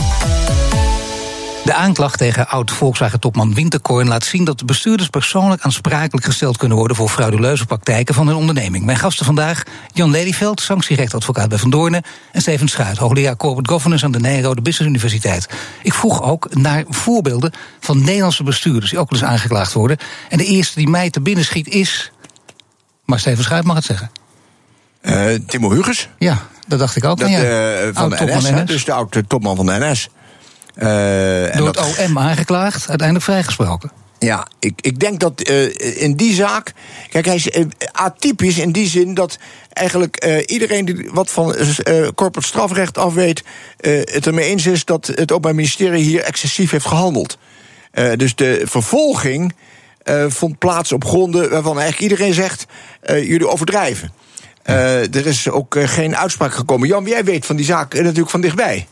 De 1.64 1.74
aanklacht 1.74 2.18
tegen 2.18 2.48
oud-Volkswagen-topman 2.48 3.54
Winterkorn 3.54 4.08
laat 4.08 4.24
zien 4.24 4.44
dat 4.44 4.60
de 4.60 4.66
bestuurders 4.66 5.10
persoonlijk 5.10 5.62
aansprakelijk 5.62 6.26
gesteld 6.26 6.58
kunnen 6.58 6.78
worden 6.78 6.98
voor 6.98 7.10
frauduleuze 7.10 7.66
praktijken 7.66 8.16
van 8.16 8.28
hun 8.28 8.36
onderneming. 8.36 8.86
Mijn 8.86 8.98
gasten 8.98 9.26
vandaag: 9.26 9.64
Jan 9.94 10.12
Lelyveld, 10.12 10.62
sanctierechtadvocaat 10.62 11.50
bij 11.50 11.58
Van 11.58 11.70
Doornen, 11.70 12.04
en 12.32 12.42
Steven 12.42 12.68
Schuit, 12.68 12.98
hoogleraar 12.98 13.36
Corporate 13.36 13.70
Governance 13.72 14.06
aan 14.06 14.12
de 14.12 14.20
Nijrode 14.20 14.62
Business 14.62 14.90
Universiteit. 14.90 15.50
Ik 15.84 15.94
vroeg 15.94 16.24
ook 16.24 16.56
naar 16.56 16.84
voorbeelden 16.88 17.52
van 17.80 18.04
Nederlandse 18.04 18.44
bestuurders 18.44 18.90
die 18.90 19.00
ook 19.00 19.10
wel 19.10 19.20
eens 19.20 19.30
aangeklaagd 19.30 19.74
worden. 19.74 19.98
En 20.30 20.38
de 20.38 20.46
eerste 20.46 20.80
die 20.80 20.90
mij 20.90 21.10
te 21.10 21.22
binnen 21.22 21.46
schiet 21.46 21.68
is. 21.68 22.12
Maar 23.06 23.20
Steven 23.20 23.44
Schuit 23.44 23.64
mag 23.64 23.76
het 23.76 23.86
zeggen. 23.86 24.12
Uh, 25.04 25.36
Timo 25.48 25.72
Huges? 25.72 26.10
Ja, 26.18 26.38
dat 26.68 26.80
dacht 26.80 26.96
ik 26.96 27.04
ook. 27.04 27.20
Dat, 27.20 27.30
ja. 27.30 27.82
uh, 27.86 27.90
van 27.94 28.10
de 28.10 28.18
NS, 28.20 28.66
dus 28.66 28.86
de 28.86 28.92
oude 28.92 29.28
topman 29.28 29.56
van 29.56 29.66
de 29.66 29.78
NS. 29.80 30.10
Uh, 30.76 30.86
Door 31.58 31.68
het 31.68 31.98
OM 32.00 32.20
aangeklaagd, 32.20 32.88
uiteindelijk 32.90 33.26
vrijgesproken. 33.26 33.92
Ja, 34.20 34.48
ik, 34.60 34.74
ik 34.82 35.00
denk 35.00 35.20
dat 35.20 35.42
in 35.78 36.16
die 36.16 36.34
zaak. 36.34 36.74
Kijk, 37.10 37.26
hij 37.26 37.36
is 37.36 37.50
atypisch 37.92 38.58
in 38.58 38.72
die 38.72 38.88
zin 38.88 39.14
dat 39.14 39.38
eigenlijk 39.70 40.44
iedereen 40.46 40.86
die 40.86 41.10
wat 41.12 41.32
van 41.32 41.56
corporate 42.16 42.48
strafrecht 42.48 42.98
af 42.98 43.14
weet. 43.14 43.44
het 43.82 44.28
ermee 44.28 44.50
eens 44.50 44.66
is 44.66 44.86
dat 44.86 45.08
het 45.08 45.32
Openbaar 45.32 45.56
Ministerie 45.56 46.04
hier 46.04 46.22
excessief 46.22 46.72
heeft 46.72 46.86
gehandeld. 46.86 47.38
dus 48.16 48.36
de 48.36 48.62
vervolging 48.66 49.56
vond 50.28 50.58
plaats 50.58 50.92
op 50.92 51.06
gronden 51.06 51.50
waarvan 51.50 51.80
eigenlijk 51.80 52.12
iedereen 52.12 52.34
zegt: 52.34 52.66
jullie 53.02 53.48
overdrijven. 53.48 54.12
Uh, 54.66 55.16
er 55.16 55.26
is 55.26 55.50
ook 55.50 55.76
uh, 55.76 55.88
geen 55.88 56.16
uitspraak 56.16 56.54
gekomen. 56.54 56.88
Jan, 56.88 57.06
jij 57.06 57.24
weet 57.24 57.46
van 57.46 57.56
die 57.56 57.66
zaak 57.66 57.94
uh, 57.94 58.02
natuurlijk 58.02 58.30
van 58.30 58.42
dichtbij. 58.42 58.88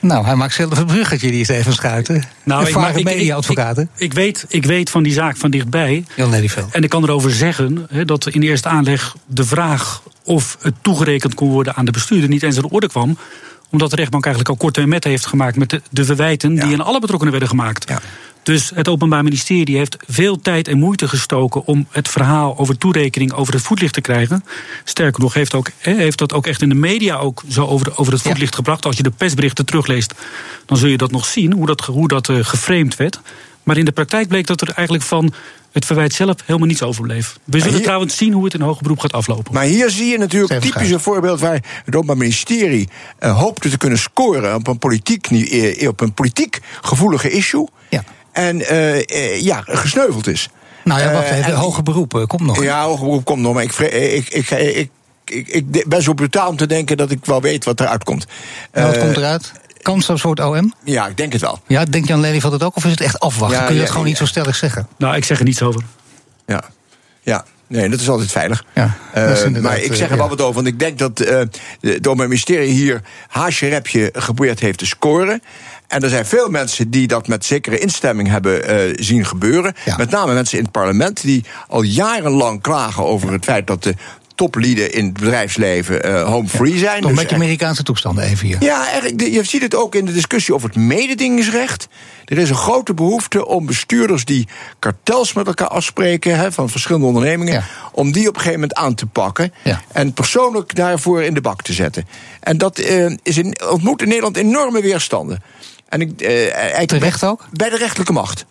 Nou, 0.00 0.24
hij 0.24 0.34
maakt 0.34 0.54
zelf 0.54 0.78
een 0.78 0.86
bruggetje, 0.86 1.30
die 1.30 1.52
even 1.52 1.72
Schuiten. 1.72 2.22
Nou, 2.42 2.66
ik, 2.66 2.74
maak, 2.74 3.02
media-advocaten. 3.02 3.82
Ik, 3.82 4.00
ik, 4.02 4.12
weet, 4.12 4.44
ik 4.48 4.64
weet 4.64 4.90
van 4.90 5.02
die 5.02 5.12
zaak 5.12 5.36
van 5.36 5.50
dichtbij. 5.50 6.04
Jan 6.16 6.30
Lelyveld. 6.30 6.72
En 6.72 6.82
ik 6.82 6.90
kan 6.90 7.02
erover 7.02 7.30
zeggen 7.30 7.86
he, 7.90 8.04
dat 8.04 8.26
in 8.26 8.42
eerste 8.42 8.68
aanleg 8.68 9.16
de 9.26 9.44
vraag 9.44 10.02
of 10.24 10.56
het 10.60 10.74
toegerekend 10.80 11.34
kon 11.34 11.50
worden 11.50 11.74
aan 11.74 11.84
de 11.84 11.90
bestuurder 11.90 12.28
niet 12.28 12.42
eens 12.42 12.56
aan 12.56 12.62
de 12.62 12.70
orde 12.70 12.88
kwam 12.88 13.16
omdat 13.74 13.90
de 13.90 13.96
rechtbank 13.96 14.24
eigenlijk 14.24 14.54
al 14.54 14.60
kort 14.64 14.78
en 14.78 14.88
met 14.88 15.04
heeft 15.04 15.26
gemaakt 15.26 15.56
met 15.56 15.70
de, 15.70 15.82
de 15.90 16.04
verwijten 16.04 16.54
die 16.54 16.72
in 16.72 16.80
alle 16.80 17.00
betrokkenen 17.00 17.32
werden 17.32 17.50
gemaakt. 17.50 17.88
Ja. 17.88 18.00
Dus 18.44 18.70
het 18.74 18.88
Openbaar 18.88 19.22
Ministerie 19.22 19.76
heeft 19.76 19.96
veel 20.06 20.40
tijd 20.40 20.68
en 20.68 20.78
moeite 20.78 21.08
gestoken 21.08 21.66
om 21.66 21.86
het 21.90 22.08
verhaal 22.08 22.58
over 22.58 22.78
toerekening 22.78 23.32
over 23.32 23.54
het 23.54 23.62
voetlicht 23.62 23.94
te 23.94 24.00
krijgen. 24.00 24.44
Sterker 24.84 25.20
nog, 25.20 25.34
heeft, 25.34 25.54
ook, 25.54 25.70
heeft 25.78 26.18
dat 26.18 26.32
ook 26.32 26.46
echt 26.46 26.62
in 26.62 26.68
de 26.68 26.74
media 26.74 27.16
ook 27.16 27.42
zo 27.48 27.66
over, 27.66 27.98
over 27.98 28.12
het 28.12 28.22
voetlicht 28.22 28.54
gebracht. 28.54 28.86
Als 28.86 28.96
je 28.96 29.02
de 29.02 29.10
persberichten 29.10 29.66
terugleest, 29.66 30.14
dan 30.66 30.76
zul 30.76 30.88
je 30.88 30.96
dat 30.96 31.10
nog 31.10 31.26
zien, 31.26 31.52
hoe 31.52 31.66
dat, 31.66 31.80
hoe 31.80 32.08
dat 32.08 32.28
uh, 32.28 32.44
geframed 32.44 32.96
werd. 32.96 33.20
Maar 33.62 33.76
in 33.76 33.84
de 33.84 33.92
praktijk 33.92 34.28
bleek 34.28 34.46
dat 34.46 34.60
er 34.60 34.70
eigenlijk 34.70 35.06
van 35.06 35.32
het 35.72 35.84
verwijt 35.84 36.12
zelf 36.12 36.36
helemaal 36.44 36.68
niets 36.68 36.82
overbleef. 36.82 37.38
We 37.44 37.60
zullen 37.60 37.82
trouwens 37.82 38.16
zien 38.16 38.32
hoe 38.32 38.44
het 38.44 38.54
in 38.54 38.60
hoger 38.60 38.82
beroep 38.82 38.98
gaat 38.98 39.12
aflopen. 39.12 39.54
Maar 39.54 39.64
hier 39.64 39.90
zie 39.90 40.06
je 40.06 40.18
natuurlijk 40.18 40.60
typisch 40.60 40.90
een 40.90 41.00
voorbeeld 41.00 41.40
waar 41.40 41.62
het 41.84 41.94
Openbaar 41.94 42.16
Ministerie 42.16 42.88
uh, 43.20 43.38
hoopte 43.38 43.70
te 43.70 43.78
kunnen 43.78 43.98
scoren 43.98 44.54
op 44.54 44.66
een 44.66 44.78
politiek, 44.78 45.30
uh, 45.30 45.88
op 45.88 46.00
een 46.00 46.12
politiek 46.12 46.60
gevoelige 46.80 47.30
issue. 47.30 47.68
Ja 47.88 48.04
en 48.34 48.60
uh, 48.60 49.40
ja, 49.40 49.62
gesneuveld 49.66 50.26
is. 50.26 50.48
Nou 50.84 51.00
ja, 51.00 51.12
wacht 51.12 51.30
even, 51.30 51.54
hoger 51.54 51.82
beroep 51.82 52.24
komt 52.26 52.42
nog. 52.42 52.62
Ja, 52.62 52.84
hoger 52.84 53.04
beroep 53.04 53.24
komt 53.24 53.40
nog, 53.40 53.54
maar 53.54 53.62
ik, 53.62 53.78
ik, 53.78 54.28
ik, 54.28 54.50
ik, 54.50 54.90
ik, 55.24 55.48
ik 55.48 55.88
ben 55.88 56.02
zo 56.02 56.12
brutaal 56.12 56.48
om 56.48 56.56
te 56.56 56.66
denken 56.66 56.96
dat 56.96 57.10
ik 57.10 57.24
wel 57.24 57.40
weet 57.40 57.64
wat 57.64 57.80
eruit 57.80 58.04
komt. 58.04 58.26
Wat 58.72 58.98
komt 58.98 59.16
eruit? 59.16 59.52
Kans 59.82 60.08
op 60.08 60.18
soort 60.18 60.40
OM? 60.40 60.74
Ja, 60.84 61.06
ik 61.06 61.16
denk 61.16 61.32
het 61.32 61.40
wel. 61.40 61.60
Ja, 61.66 61.84
denkt 61.84 62.08
Jan 62.08 62.20
Lely 62.20 62.40
van 62.40 62.52
het 62.52 62.62
ook? 62.62 62.76
Of 62.76 62.84
is 62.84 62.90
het 62.90 63.00
echt 63.00 63.20
afwachten? 63.20 63.66
Kun 63.66 63.74
je 63.74 63.80
het 63.80 63.90
gewoon 63.90 64.06
niet 64.06 64.16
zo 64.16 64.26
stellig 64.26 64.56
zeggen? 64.56 64.88
Nou, 64.96 65.16
ik 65.16 65.24
zeg 65.24 65.38
er 65.38 65.44
niets 65.44 65.62
over. 65.62 65.82
Ja, 66.46 66.64
ja. 67.20 67.44
Nee, 67.74 67.88
dat 67.88 68.00
is 68.00 68.08
altijd 68.08 68.30
veilig. 68.30 68.64
Ja, 68.74 68.96
uh, 69.16 69.62
maar 69.62 69.80
ik 69.80 69.94
zeg 69.94 70.10
er 70.10 70.16
wel 70.16 70.28
wat 70.28 70.40
over, 70.40 70.54
want 70.54 70.66
ik 70.66 70.78
denk 70.78 70.98
dat 70.98 71.20
uh, 71.20 71.40
door 72.00 72.16
mijn 72.16 72.28
ministerie 72.28 72.72
hier 72.72 73.00
haasje 73.28 73.68
repje 73.68 74.10
geprobeerd 74.12 74.60
heeft 74.60 74.78
te 74.78 74.86
scoren. 74.86 75.42
En 75.86 76.02
er 76.02 76.08
zijn 76.08 76.26
veel 76.26 76.48
mensen 76.48 76.90
die 76.90 77.06
dat 77.06 77.28
met 77.28 77.44
zekere 77.44 77.78
instemming 77.78 78.28
hebben 78.28 78.70
uh, 78.70 78.96
zien 79.00 79.24
gebeuren. 79.24 79.74
Met 79.96 80.10
name 80.10 80.34
mensen 80.34 80.58
in 80.58 80.64
het 80.64 80.72
parlement 80.72 81.22
die 81.22 81.44
al 81.68 81.82
jarenlang 81.82 82.62
klagen 82.62 83.04
over 83.04 83.32
het 83.32 83.44
feit 83.44 83.66
dat 83.66 83.82
de 83.82 83.94
toplieden 84.34 84.92
in 84.92 85.04
het 85.04 85.12
bedrijfsleven 85.12 86.08
uh, 86.08 86.24
home 86.24 86.48
free 86.48 86.78
zijn. 86.78 87.00
Toch 87.00 87.10
dus 87.10 87.20
met 87.20 87.30
je 87.30 87.34
Amerikaanse 87.34 87.82
toestanden 87.82 88.24
even 88.24 88.46
hier. 88.46 88.56
Ja, 88.60 88.88
eigenlijk, 88.88 89.20
je 89.20 89.44
ziet 89.44 89.62
het 89.62 89.74
ook 89.74 89.94
in 89.94 90.04
de 90.04 90.12
discussie 90.12 90.54
over 90.54 90.68
het 90.68 90.78
mededingingsrecht. 90.78 91.88
Er 92.24 92.38
is 92.38 92.50
een 92.50 92.56
grote 92.56 92.94
behoefte 92.94 93.46
om 93.46 93.66
bestuurders 93.66 94.24
die 94.24 94.48
kartels 94.78 95.32
met 95.32 95.46
elkaar 95.46 95.68
afspreken 95.68 96.52
van 96.52 96.70
verschillende 96.70 97.06
ondernemingen, 97.06 97.64
om 97.92 98.12
die 98.12 98.28
op 98.28 98.34
een 98.34 98.40
gegeven 98.40 98.60
moment 98.60 98.78
aan 98.78 98.94
te 98.94 99.06
pakken 99.06 99.52
en 99.92 100.12
persoonlijk 100.12 100.74
daarvoor 100.74 101.22
in 101.22 101.34
de 101.34 101.40
bak 101.40 101.62
te 101.62 101.72
zetten. 101.72 102.06
En 102.40 102.58
dat 102.58 102.78
uh, 102.78 103.16
is 103.22 103.38
in, 103.38 103.56
ontmoet 103.70 104.02
in 104.02 104.08
Nederland 104.08 104.36
enorme 104.36 104.80
weerstanden. 104.80 105.42
En 105.88 106.00
ik, 106.00 106.22
uh, 106.22 106.78
Terecht 106.86 107.24
ook? 107.24 107.46
Bij 107.52 107.70
de 107.70 107.76
rechterlijke 107.76 108.12
macht 108.12 108.46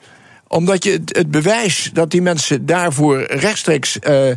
omdat 0.54 0.84
je 0.84 1.02
het, 1.06 1.32
bewijs 1.32 1.90
dat 1.94 2.12
die 2.12 2.22
mensen 2.22 2.66
daarvoor 2.66 3.22
rechtstreeks 3.22 3.98
uh, 4.08 4.36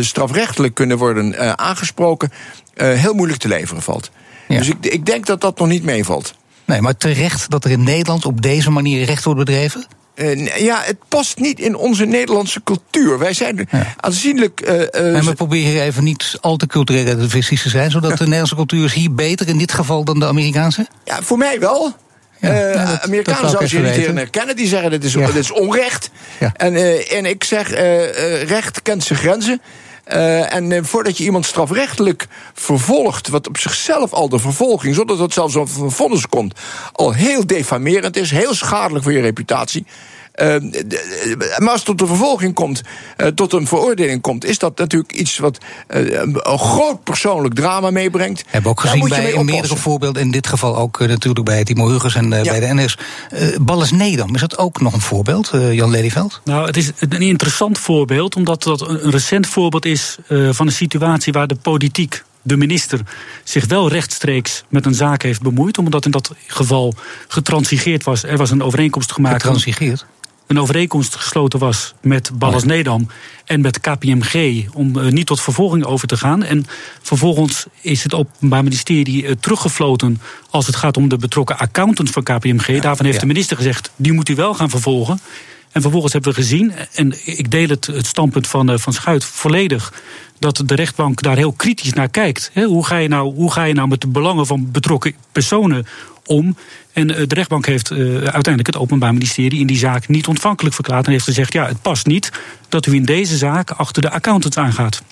strafrechtelijk 0.00 0.74
kunnen 0.74 0.98
worden 0.98 1.32
uh, 1.32 1.52
aangesproken, 1.52 2.30
heel 2.74 3.14
moeilijk 3.14 3.40
te 3.40 3.48
leveren 3.48 3.82
valt. 3.82 4.10
Dus 4.48 4.68
ik, 4.68 4.76
ik 4.80 5.06
denk 5.06 5.26
dat 5.26 5.40
dat 5.40 5.58
nog 5.58 5.68
niet 5.68 5.82
meevalt. 5.82 6.34
Nee, 6.64 6.80
maar 6.80 6.96
terecht 6.96 7.50
dat 7.50 7.64
er 7.64 7.70
in 7.70 7.82
Nederland 7.82 8.24
op 8.24 8.42
deze 8.42 8.70
manier 8.70 9.04
recht 9.04 9.24
wordt 9.24 9.38
bedreven? 9.38 9.86
ja, 10.56 10.80
het 10.84 10.96
past 11.08 11.38
niet 11.38 11.60
in 11.60 11.76
onze 11.76 12.04
Nederlandse 12.04 12.62
cultuur. 12.64 13.18
Wij 13.18 13.32
zijn 13.32 13.68
aanzienlijk. 13.96 14.60
Uh, 14.68 14.80
uh, 14.80 15.24
we 15.24 15.32
proberen 15.34 15.82
even 15.82 16.04
niet 16.04 16.38
al 16.40 16.56
te 16.56 16.66
cultureel 16.66 17.04
relativistisch 17.04 17.62
te 17.62 17.68
zijn, 17.68 17.90
zodat 17.90 18.10
de 18.18 18.24
Nederlandse 18.24 18.54
cultuur 18.54 18.84
is 18.84 18.92
hier 18.92 19.14
beter 19.14 19.48
in 19.48 19.58
dit 19.58 19.72
geval 19.72 20.04
dan 20.04 20.18
de 20.18 20.26
Amerikaanse? 20.26 20.86
Ja, 21.04 21.22
voor 21.22 21.38
mij 21.38 21.60
wel. 21.60 21.94
Ja, 22.40 22.74
uh, 22.74 22.94
Amerikanen 22.94 23.50
zouden 23.50 24.16
herkennen. 24.16 24.56
Die 24.56 24.66
zeggen 24.66 24.90
dit 24.90 25.04
is, 25.04 25.12
dit 25.12 25.34
is 25.34 25.50
onrecht. 25.50 26.10
En, 26.56 26.74
uh, 26.74 27.12
en 27.12 27.26
ik 27.26 27.44
zeg, 27.44 27.72
uh, 27.72 28.42
recht 28.42 28.82
kent 28.82 29.04
zijn 29.04 29.18
grenzen. 29.18 29.60
en 30.48 30.86
voordat 30.86 31.18
je 31.18 31.24
iemand 31.24 31.46
strafrechtelijk 31.46 32.26
vervolgt, 32.54 33.28
wat 33.28 33.48
op 33.48 33.58
zichzelf 33.58 34.12
al 34.12 34.28
de 34.28 34.38
vervolging, 34.38 34.94
zonder 34.94 35.16
dat 35.16 35.24
het 35.24 35.50
zelfs 35.50 35.54
een 35.54 35.90
vonnis 35.90 36.26
komt, 36.26 36.54
al 36.92 37.12
heel 37.12 37.46
defamerend 37.46 38.16
is, 38.16 38.30
heel 38.30 38.54
schadelijk 38.54 39.04
voor 39.04 39.12
je 39.12 39.20
reputatie. 39.20 39.86
Uh, 40.42 40.56
maar 41.58 41.68
als 41.68 41.76
het 41.76 41.84
tot 41.84 41.98
de 41.98 42.06
vervolging 42.06 42.54
komt, 42.54 42.82
uh, 43.16 43.26
tot 43.26 43.52
een 43.52 43.66
veroordeling 43.66 44.20
komt, 44.20 44.44
is 44.44 44.58
dat 44.58 44.78
natuurlijk 44.78 45.12
iets 45.12 45.38
wat 45.38 45.58
uh, 45.88 46.20
een 46.20 46.58
groot 46.58 47.02
persoonlijk 47.04 47.54
drama 47.54 47.90
meebrengt. 47.90 48.44
Hebben 48.46 48.70
ook 48.70 48.80
gezien 48.80 49.08
bij 49.08 49.44
meerdere 49.44 49.76
voorbeelden, 49.76 50.22
in 50.22 50.30
dit 50.30 50.46
geval 50.46 50.76
ook 50.76 50.98
natuurlijk 50.98 51.44
bij 51.44 51.64
Timo 51.64 51.88
Huggers 51.88 52.14
en 52.14 52.30
ja. 52.30 52.42
bij 52.42 52.60
de 52.60 52.74
NS. 52.74 52.98
Balles 53.60 53.90
Nedam, 53.90 54.34
is 54.34 54.40
dat 54.40 54.58
ook 54.58 54.80
nog 54.80 54.92
een 54.92 55.00
voorbeeld, 55.00 55.50
Jan 55.70 55.90
Lelyveld? 55.90 56.40
Nou, 56.44 56.66
het 56.66 56.76
is 56.76 56.90
een 56.98 57.22
interessant 57.22 57.78
voorbeeld, 57.78 58.36
omdat 58.36 58.62
dat 58.62 58.88
een 58.88 59.10
recent 59.10 59.46
voorbeeld 59.46 59.84
is 59.84 60.16
van 60.28 60.66
een 60.66 60.72
situatie 60.72 61.32
waar 61.32 61.46
de 61.46 61.56
politiek 61.56 62.22
de 62.48 62.56
minister 62.56 63.00
zich 63.44 63.66
wel 63.66 63.88
rechtstreeks 63.88 64.64
met 64.68 64.86
een 64.86 64.94
zaak 64.94 65.22
heeft 65.22 65.42
bemoeid. 65.42 65.78
Omdat 65.78 66.04
in 66.04 66.10
dat 66.10 66.34
geval 66.46 66.94
getransigeerd 67.28 68.04
was. 68.04 68.22
Er 68.22 68.36
was 68.36 68.50
een 68.50 68.62
overeenkomst 68.62 69.12
gemaakt. 69.12 69.42
Getransigeerd? 69.42 70.06
Een 70.48 70.60
overeenkomst 70.60 71.16
gesloten 71.16 71.58
was 71.58 71.94
met 72.00 72.30
Ballas 72.34 72.64
Nedam 72.64 73.08
en 73.44 73.60
met 73.60 73.80
KPMG 73.80 74.66
om 74.72 74.96
uh, 74.96 75.10
niet 75.10 75.26
tot 75.26 75.40
vervolging 75.40 75.84
over 75.84 76.08
te 76.08 76.16
gaan. 76.16 76.42
En 76.42 76.66
vervolgens 77.02 77.66
is 77.80 78.02
het 78.02 78.14
Openbaar 78.14 78.62
Ministerie 78.62 79.22
uh, 79.22 79.30
teruggefloten 79.40 80.20
als 80.50 80.66
het 80.66 80.76
gaat 80.76 80.96
om 80.96 81.08
de 81.08 81.16
betrokken 81.16 81.58
accountant 81.58 82.10
van 82.10 82.22
KPMG. 82.22 82.80
Daarvan 82.80 83.06
heeft 83.06 83.20
de 83.20 83.26
minister 83.26 83.56
gezegd, 83.56 83.90
die 83.96 84.12
moet 84.12 84.28
u 84.28 84.34
wel 84.34 84.54
gaan 84.54 84.70
vervolgen. 84.70 85.20
En 85.72 85.80
vervolgens 85.80 86.12
hebben 86.12 86.34
we 86.34 86.40
gezien, 86.40 86.72
en 86.94 87.14
ik 87.24 87.50
deel 87.50 87.68
het, 87.68 87.88
standpunt 88.06 88.46
van, 88.46 88.70
uh, 88.70 88.78
van 88.78 88.92
Schuit 88.92 89.24
volledig, 89.24 89.92
dat 90.38 90.62
de 90.64 90.74
rechtbank 90.74 91.22
daar 91.22 91.36
heel 91.36 91.52
kritisch 91.52 91.92
naar 91.92 92.08
kijkt. 92.08 92.50
hoe, 92.54 92.86
ga 92.86 92.96
je 92.96 93.08
nou, 93.08 93.34
hoe 93.34 93.52
ga 93.52 93.64
je 93.64 93.74
nou 93.74 93.88
met 93.88 94.00
de 94.00 94.06
belangen 94.06 94.46
van 94.46 94.70
betrokken 94.70 95.14
personen 95.32 95.86
om? 96.26 96.56
En 96.92 97.14
eh, 97.14 97.26
de 97.26 97.34
rechtbank 97.34 97.66
heeft 97.66 97.90
uh, 97.90 97.98
uiteindelijk 98.14 98.66
het 98.66 98.76
Openbaar 98.76 99.12
Ministerie 99.12 99.60
in 99.60 99.66
die 99.66 99.76
zaak 99.76 100.08
niet 100.08 100.26
ontvankelijk 100.26 100.74
verklaard. 100.74 101.06
En 101.06 101.12
heeft 101.12 101.24
gezegd: 101.24 101.52
ja, 101.52 101.66
het 101.66 101.82
past 101.82 102.06
niet 102.06 102.32
dat 102.68 102.86
u 102.86 102.94
in 102.94 103.04
deze 103.04 103.36
zaak 103.36 103.70
achter 103.70 104.02
de 104.02 104.10
accountants 104.10 104.56
aangaat. 104.56 105.02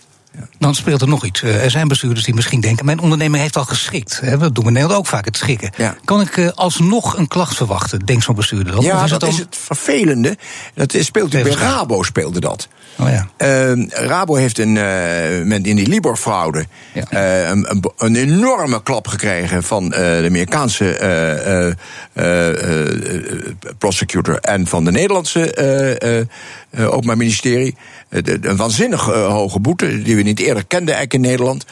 Dan 0.59 0.75
speelt 0.75 1.01
er 1.01 1.09
nog 1.09 1.25
iets. 1.25 1.43
Eh, 1.43 1.65
er 1.65 1.71
zijn 1.71 1.89
bestuurders 1.89 2.25
die 2.25 2.35
misschien 2.35 2.61
denken: 2.61 2.85
mijn 2.85 3.01
ondernemer 3.01 3.41
heeft 3.41 3.57
al 3.57 3.65
geschikt. 3.65 4.21
Dat 4.39 4.55
doen 4.55 4.65
we 4.65 4.67
in 4.67 4.73
Nederland 4.73 4.99
ook 4.99 5.07
vaak, 5.07 5.25
het 5.25 5.37
schikken. 5.37 5.71
Kan 6.05 6.21
ik 6.21 6.53
alsnog 6.55 7.17
een 7.17 7.29
klacht 7.29 7.57
verwachten, 7.57 7.99
denkt 7.99 8.25
zo'n 8.25 8.35
bestuurder 8.35 8.73
dan? 8.73 8.85
Ja, 8.85 9.05
is 9.05 9.11
dat 9.11 9.23
is 9.23 9.39
het 9.39 9.57
vervelende. 9.61 10.37
Dat 10.75 10.95
speelt 10.99 11.31
bij 11.31 11.43
Rabo 11.43 12.03
speelde 12.03 12.41
dat. 12.41 12.69
Oh 12.99 13.09
ja. 13.09 13.29
Uh, 13.75 13.89
Rabo 13.89 14.35
heeft 14.35 14.59
een, 14.59 14.75
uh, 14.75 15.41
in 15.41 15.63
die 15.63 15.89
Libor-fraude 15.89 16.67
ja. 16.93 17.05
uh, 17.11 17.49
een, 17.49 17.85
een, 17.97 18.17
enorme 18.17 18.83
klap 18.83 19.09
gekregen 19.09 19.63
van 19.63 19.89
de 19.89 20.23
Amerikaanse 20.27 21.77
prosecutor 23.79 24.39
en 24.39 24.67
van 24.67 24.85
de 24.85 24.91
Nederlandse 24.91 26.29
Openbaar 26.79 27.17
Ministerie. 27.17 27.75
een 28.09 28.57
waanzinnig 28.57 29.05
hoge 29.05 29.61
boete 29.61 30.03
die 30.03 30.17
we 30.17 30.23
niet 30.23 30.41
eerder 30.41 30.67
kenden 30.67 30.95
eigenlijk 30.95 31.25
in 31.25 31.31
Nederland. 31.31 31.65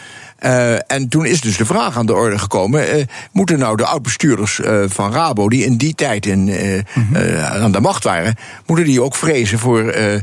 Uh, 0.45 0.93
en 0.93 1.09
toen 1.09 1.27
is 1.27 1.41
dus 1.41 1.57
de 1.57 1.65
vraag 1.65 1.97
aan 1.97 2.07
de 2.07 2.15
orde 2.15 2.39
gekomen: 2.39 2.97
uh, 2.99 3.05
moeten 3.33 3.59
nou 3.59 3.77
de 3.77 3.85
oud-bestuurders 3.85 4.59
uh, 4.59 4.85
van 4.87 5.13
Rabo, 5.13 5.49
die 5.49 5.65
in 5.65 5.77
die 5.77 5.95
tijd 5.95 6.27
in, 6.27 6.49
-hmm. 6.93 7.17
aan 7.43 7.73
de 7.73 7.81
macht 7.81 8.05
waren, 8.05 8.35
moeten 8.67 8.85
die 8.85 9.03
ook 9.03 9.15
vrezen 9.15 9.59
voor 9.59 9.99
ja. 9.99 10.21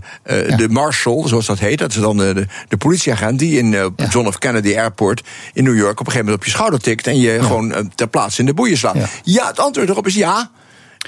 de 0.55 0.67
marshal, 0.69 1.27
zoals 1.27 1.45
dat 1.45 1.59
heet? 1.59 1.77
Dat 1.77 1.89
is 1.89 1.95
dan 1.95 2.17
de, 2.17 2.47
de 2.67 2.77
politieagent 2.77 3.39
die 3.39 3.57
in 3.57 3.71
ja. 3.71 3.89
John 4.09 4.31
F. 4.31 4.37
Kennedy 4.37 4.77
Airport 4.77 5.23
in 5.53 5.63
New 5.63 5.77
York 5.77 5.99
op 5.99 6.05
een 6.05 6.11
gegeven 6.11 6.25
moment 6.25 6.37
op 6.37 6.45
je 6.45 6.51
schouder 6.51 6.81
tikt 6.81 7.07
en 7.07 7.19
je 7.19 7.31
ja. 7.31 7.43
gewoon 7.43 7.91
ter 7.95 8.07
plaatse 8.07 8.39
in 8.39 8.45
de 8.45 8.53
boeien 8.53 8.77
slaat. 8.77 8.97
Ja, 9.23 9.47
het 9.47 9.59
antwoord 9.59 9.89
erop 9.89 10.07
is 10.07 10.15
ja. 10.15 10.51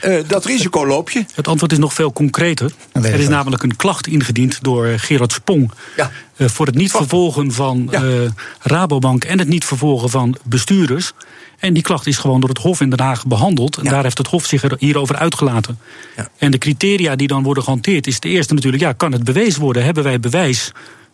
Uh, 0.01 0.19
dat 0.27 0.45
risico 0.45 0.87
loop 0.87 1.09
je. 1.09 1.25
Het 1.33 1.47
antwoord 1.47 1.71
is 1.71 1.77
nog 1.77 1.93
veel 1.93 2.13
concreter. 2.13 2.71
Er 2.91 3.19
is 3.19 3.27
namelijk 3.27 3.63
een 3.63 3.75
klacht 3.75 4.07
ingediend 4.07 4.63
door 4.63 4.87
Gerard 4.97 5.31
Spong. 5.31 5.71
Ja. 5.95 6.11
Uh, 6.37 6.47
voor 6.47 6.65
het 6.65 6.75
niet 6.75 6.91
vervolgen 6.91 7.51
van 7.51 7.87
ja. 7.91 8.03
uh, 8.03 8.29
Rabobank 8.59 9.23
en 9.23 9.39
het 9.39 9.47
niet 9.47 9.65
vervolgen 9.65 10.09
van 10.09 10.35
bestuurders. 10.43 11.11
En 11.59 11.73
die 11.73 11.83
klacht 11.83 12.07
is 12.07 12.17
gewoon 12.17 12.39
door 12.39 12.49
het 12.49 12.57
Hof 12.57 12.81
in 12.81 12.89
Den 12.89 12.99
Haag 12.99 13.25
behandeld. 13.25 13.77
En 13.77 13.83
ja. 13.83 13.89
daar 13.89 14.03
heeft 14.03 14.17
het 14.17 14.27
Hof 14.27 14.45
zich 14.45 14.63
er 14.63 14.75
hierover 14.79 15.15
uitgelaten. 15.15 15.79
Ja. 16.15 16.29
En 16.37 16.51
de 16.51 16.57
criteria 16.57 17.15
die 17.15 17.27
dan 17.27 17.43
worden 17.43 17.63
gehanteerd 17.63 18.07
is 18.07 18.19
de 18.19 18.29
eerste 18.29 18.53
natuurlijk... 18.53 18.83
ja, 18.83 18.93
kan 18.93 19.11
het 19.11 19.23
bewezen 19.23 19.61
worden? 19.61 19.83
Hebben 19.83 20.03
wij 20.03 20.19
bewijs 20.19 20.71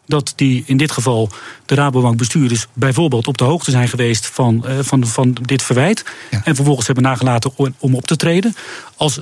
dat 0.09 0.33
die 0.35 0.63
in 0.65 0.77
dit 0.77 0.91
geval 0.91 1.29
de 1.65 1.75
Rabobank 1.75 2.17
bestuurders 2.17 2.67
bijvoorbeeld 2.73 3.27
op 3.27 3.37
de 3.37 3.43
hoogte 3.43 3.71
zijn 3.71 3.87
geweest 3.87 4.27
van, 4.27 4.63
uh, 4.67 4.79
van, 4.81 5.07
van 5.07 5.37
dit 5.41 5.63
verwijt. 5.63 6.03
Ja. 6.31 6.41
En 6.43 6.55
vervolgens 6.55 6.85
hebben 6.85 7.03
nagelaten 7.03 7.51
om 7.79 7.95
op 7.95 8.07
te 8.07 8.15
treden. 8.15 8.55
Als, 8.95 9.19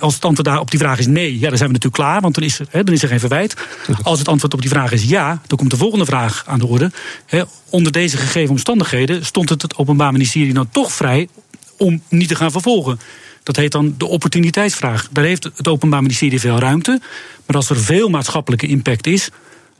als 0.00 0.14
het 0.14 0.24
antwoord 0.24 0.48
daar 0.48 0.60
op 0.60 0.70
die 0.70 0.78
vraag 0.78 0.98
is 0.98 1.06
nee, 1.06 1.38
ja, 1.38 1.48
dan 1.48 1.56
zijn 1.56 1.70
we 1.70 1.74
natuurlijk 1.74 2.02
klaar, 2.02 2.20
want 2.20 2.34
dan 2.34 2.44
is, 2.44 2.58
er, 2.58 2.84
dan 2.84 2.94
is 2.94 3.02
er 3.02 3.08
geen 3.08 3.20
verwijt. 3.20 3.56
Als 4.02 4.18
het 4.18 4.28
antwoord 4.28 4.54
op 4.54 4.60
die 4.60 4.70
vraag 4.70 4.92
is 4.92 5.04
ja, 5.04 5.40
dan 5.46 5.58
komt 5.58 5.70
de 5.70 5.76
volgende 5.76 6.04
vraag 6.04 6.42
aan 6.46 6.58
de 6.58 6.66
orde. 6.66 6.90
onder 7.70 7.92
deze 7.92 8.16
gegeven 8.16 8.50
omstandigheden 8.50 9.24
stond 9.26 9.48
het 9.48 9.62
het 9.62 9.76
Openbaar 9.76 10.12
Ministerie 10.12 10.52
dan 10.52 10.70
toch 10.70 10.92
vrij 10.92 11.28
om 11.78 12.02
niet 12.08 12.28
te 12.28 12.34
gaan 12.34 12.50
vervolgen. 12.50 13.00
Dat 13.42 13.56
heet 13.56 13.72
dan 13.72 13.94
de 13.98 14.06
opportuniteitsvraag. 14.06 15.08
Daar 15.12 15.24
heeft 15.24 15.44
het 15.54 15.68
Openbaar 15.68 16.02
Ministerie 16.02 16.40
veel 16.40 16.58
ruimte. 16.58 17.00
Maar 17.46 17.56
als 17.56 17.70
er 17.70 17.80
veel 17.80 18.08
maatschappelijke 18.08 18.66
impact 18.66 19.06
is, 19.06 19.30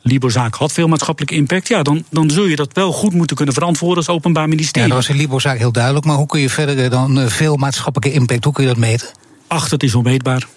Libozaak 0.01 0.55
had 0.55 0.71
veel 0.71 0.87
maatschappelijke 0.87 1.35
impact. 1.35 1.67
Ja, 1.67 1.83
dan, 1.83 2.03
dan 2.09 2.29
zul 2.29 2.45
je 2.45 2.55
dat 2.55 2.73
wel 2.73 2.91
goed 2.91 3.13
moeten 3.13 3.35
kunnen 3.35 3.53
verantwoorden 3.53 3.97
als 3.97 4.15
Openbaar 4.15 4.49
Ministerie. 4.49 4.89
Ja, 4.89 4.95
dat 4.95 5.05
was 5.05 5.15
in 5.15 5.21
Libozaak 5.21 5.57
heel 5.57 5.71
duidelijk. 5.71 6.05
Maar 6.05 6.15
hoe 6.15 6.25
kun 6.25 6.39
je 6.39 6.49
verder 6.49 6.89
dan 6.89 7.19
eh, 7.19 7.27
veel 7.27 7.55
maatschappelijke 7.55 8.19
impact, 8.19 8.43
hoe 8.43 8.53
kun 8.53 8.63
je 8.63 8.69
dat 8.69 8.79
meten? 8.79 9.07
Ach, 9.47 9.69
dat 9.69 9.83
is 9.83 9.95
onmeetbaar. 9.95 10.47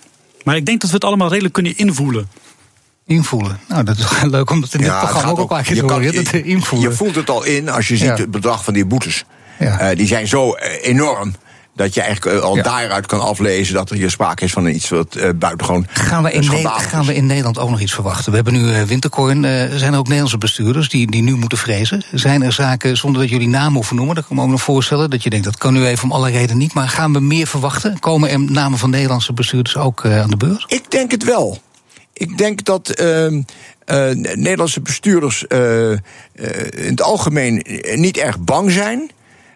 Maar 0.44 0.56
ik 0.56 0.66
denk 0.66 0.80
dat 0.80 0.90
we 0.90 0.96
het 0.96 1.04
allemaal 1.04 1.28
redelijk 1.28 1.54
kunnen 1.54 1.76
invoelen. 1.76 2.28
Invoelen. 3.06 3.60
Nou, 3.68 3.84
dat 3.84 3.98
is 3.98 4.06
leuk 4.22 4.50
om 4.50 4.60
dat 4.60 4.74
in 4.74 4.78
dit 4.78 4.88
ja, 4.88 4.98
programma 4.98 5.30
ook, 5.30 5.62
keer 5.62 5.76
te 5.76 5.92
horen. 5.92 6.44
invoelen. 6.44 6.90
Je 6.90 6.96
voelt 6.96 7.14
het 7.14 7.30
al 7.30 7.44
in 7.44 7.68
als 7.68 7.88
je 7.88 7.96
ziet 7.96 8.18
het 8.18 8.30
bedrag 8.30 8.64
van 8.64 8.74
die 8.74 8.86
boetes. 8.86 9.24
Ja. 9.58 9.90
Uh, 9.90 9.96
die 9.96 10.06
zijn 10.06 10.28
zo 10.28 10.54
enorm 10.82 11.34
dat 11.74 11.94
je 11.94 12.00
eigenlijk 12.00 12.36
eh, 12.36 12.42
al 12.42 12.62
daaruit 12.62 13.06
kan 13.06 13.20
aflezen 13.20 13.74
dat 13.74 13.90
er 13.90 13.96
hier 13.96 14.10
sprake 14.10 14.44
is 14.44 14.52
van 14.52 14.66
iets 14.66 14.88
wat 14.88 15.16
uh, 15.16 15.28
buitengewoon 15.36 15.86
gaan 15.90 16.22
we, 16.22 16.32
in 16.32 16.44
gaan 16.66 17.06
we 17.06 17.14
in 17.14 17.26
Nederland 17.26 17.58
ook 17.58 17.70
nog 17.70 17.80
iets 17.80 17.94
verwachten? 17.94 18.30
We 18.30 18.36
hebben 18.36 18.54
nu 18.54 18.68
uh, 18.68 18.82
Winterkorn. 18.82 19.42
Uh, 19.42 19.50
zijn 19.74 19.92
er 19.92 19.98
ook 19.98 20.04
Nederlandse 20.04 20.38
bestuurders 20.38 20.88
die, 20.88 21.10
die 21.10 21.22
nu 21.22 21.34
moeten 21.34 21.58
vrezen? 21.58 22.02
Zijn 22.12 22.42
er 22.42 22.52
zaken, 22.52 22.96
zonder 22.96 23.20
dat 23.20 23.30
jullie 23.30 23.48
namen 23.48 23.74
hoeven 23.74 23.96
noemen, 23.96 24.14
dat 24.14 24.24
kan 24.26 24.36
ik 24.36 24.42
me 24.42 24.48
ook 24.48 24.52
nog 24.52 24.62
voorstellen, 24.62 25.10
dat 25.10 25.22
je 25.22 25.30
denkt 25.30 25.44
dat 25.44 25.58
kan 25.58 25.72
nu 25.72 25.86
even 25.86 26.04
om 26.04 26.12
alle 26.12 26.30
redenen 26.30 26.58
niet, 26.58 26.74
maar 26.74 26.88
gaan 26.88 27.12
we 27.12 27.20
meer 27.20 27.46
verwachten? 27.46 27.98
Komen 27.98 28.30
er 28.30 28.40
namen 28.40 28.78
van 28.78 28.90
Nederlandse 28.90 29.32
bestuurders 29.32 29.76
ook 29.76 30.06
aan 30.06 30.30
de 30.30 30.36
beurt? 30.36 30.64
Ik 30.66 30.90
denk 30.90 31.10
het 31.10 31.24
wel. 31.24 31.58
Ik 32.12 32.38
denk 32.38 32.64
dat 32.64 32.88
ehm, 32.88 33.42
Nederlandse 34.16 34.80
bestuurders 34.80 35.44
in 35.44 36.90
het 36.90 37.02
algemeen 37.02 37.66
niet 37.94 38.16
erg 38.16 38.38
bang 38.40 38.70
zijn. 38.70 39.10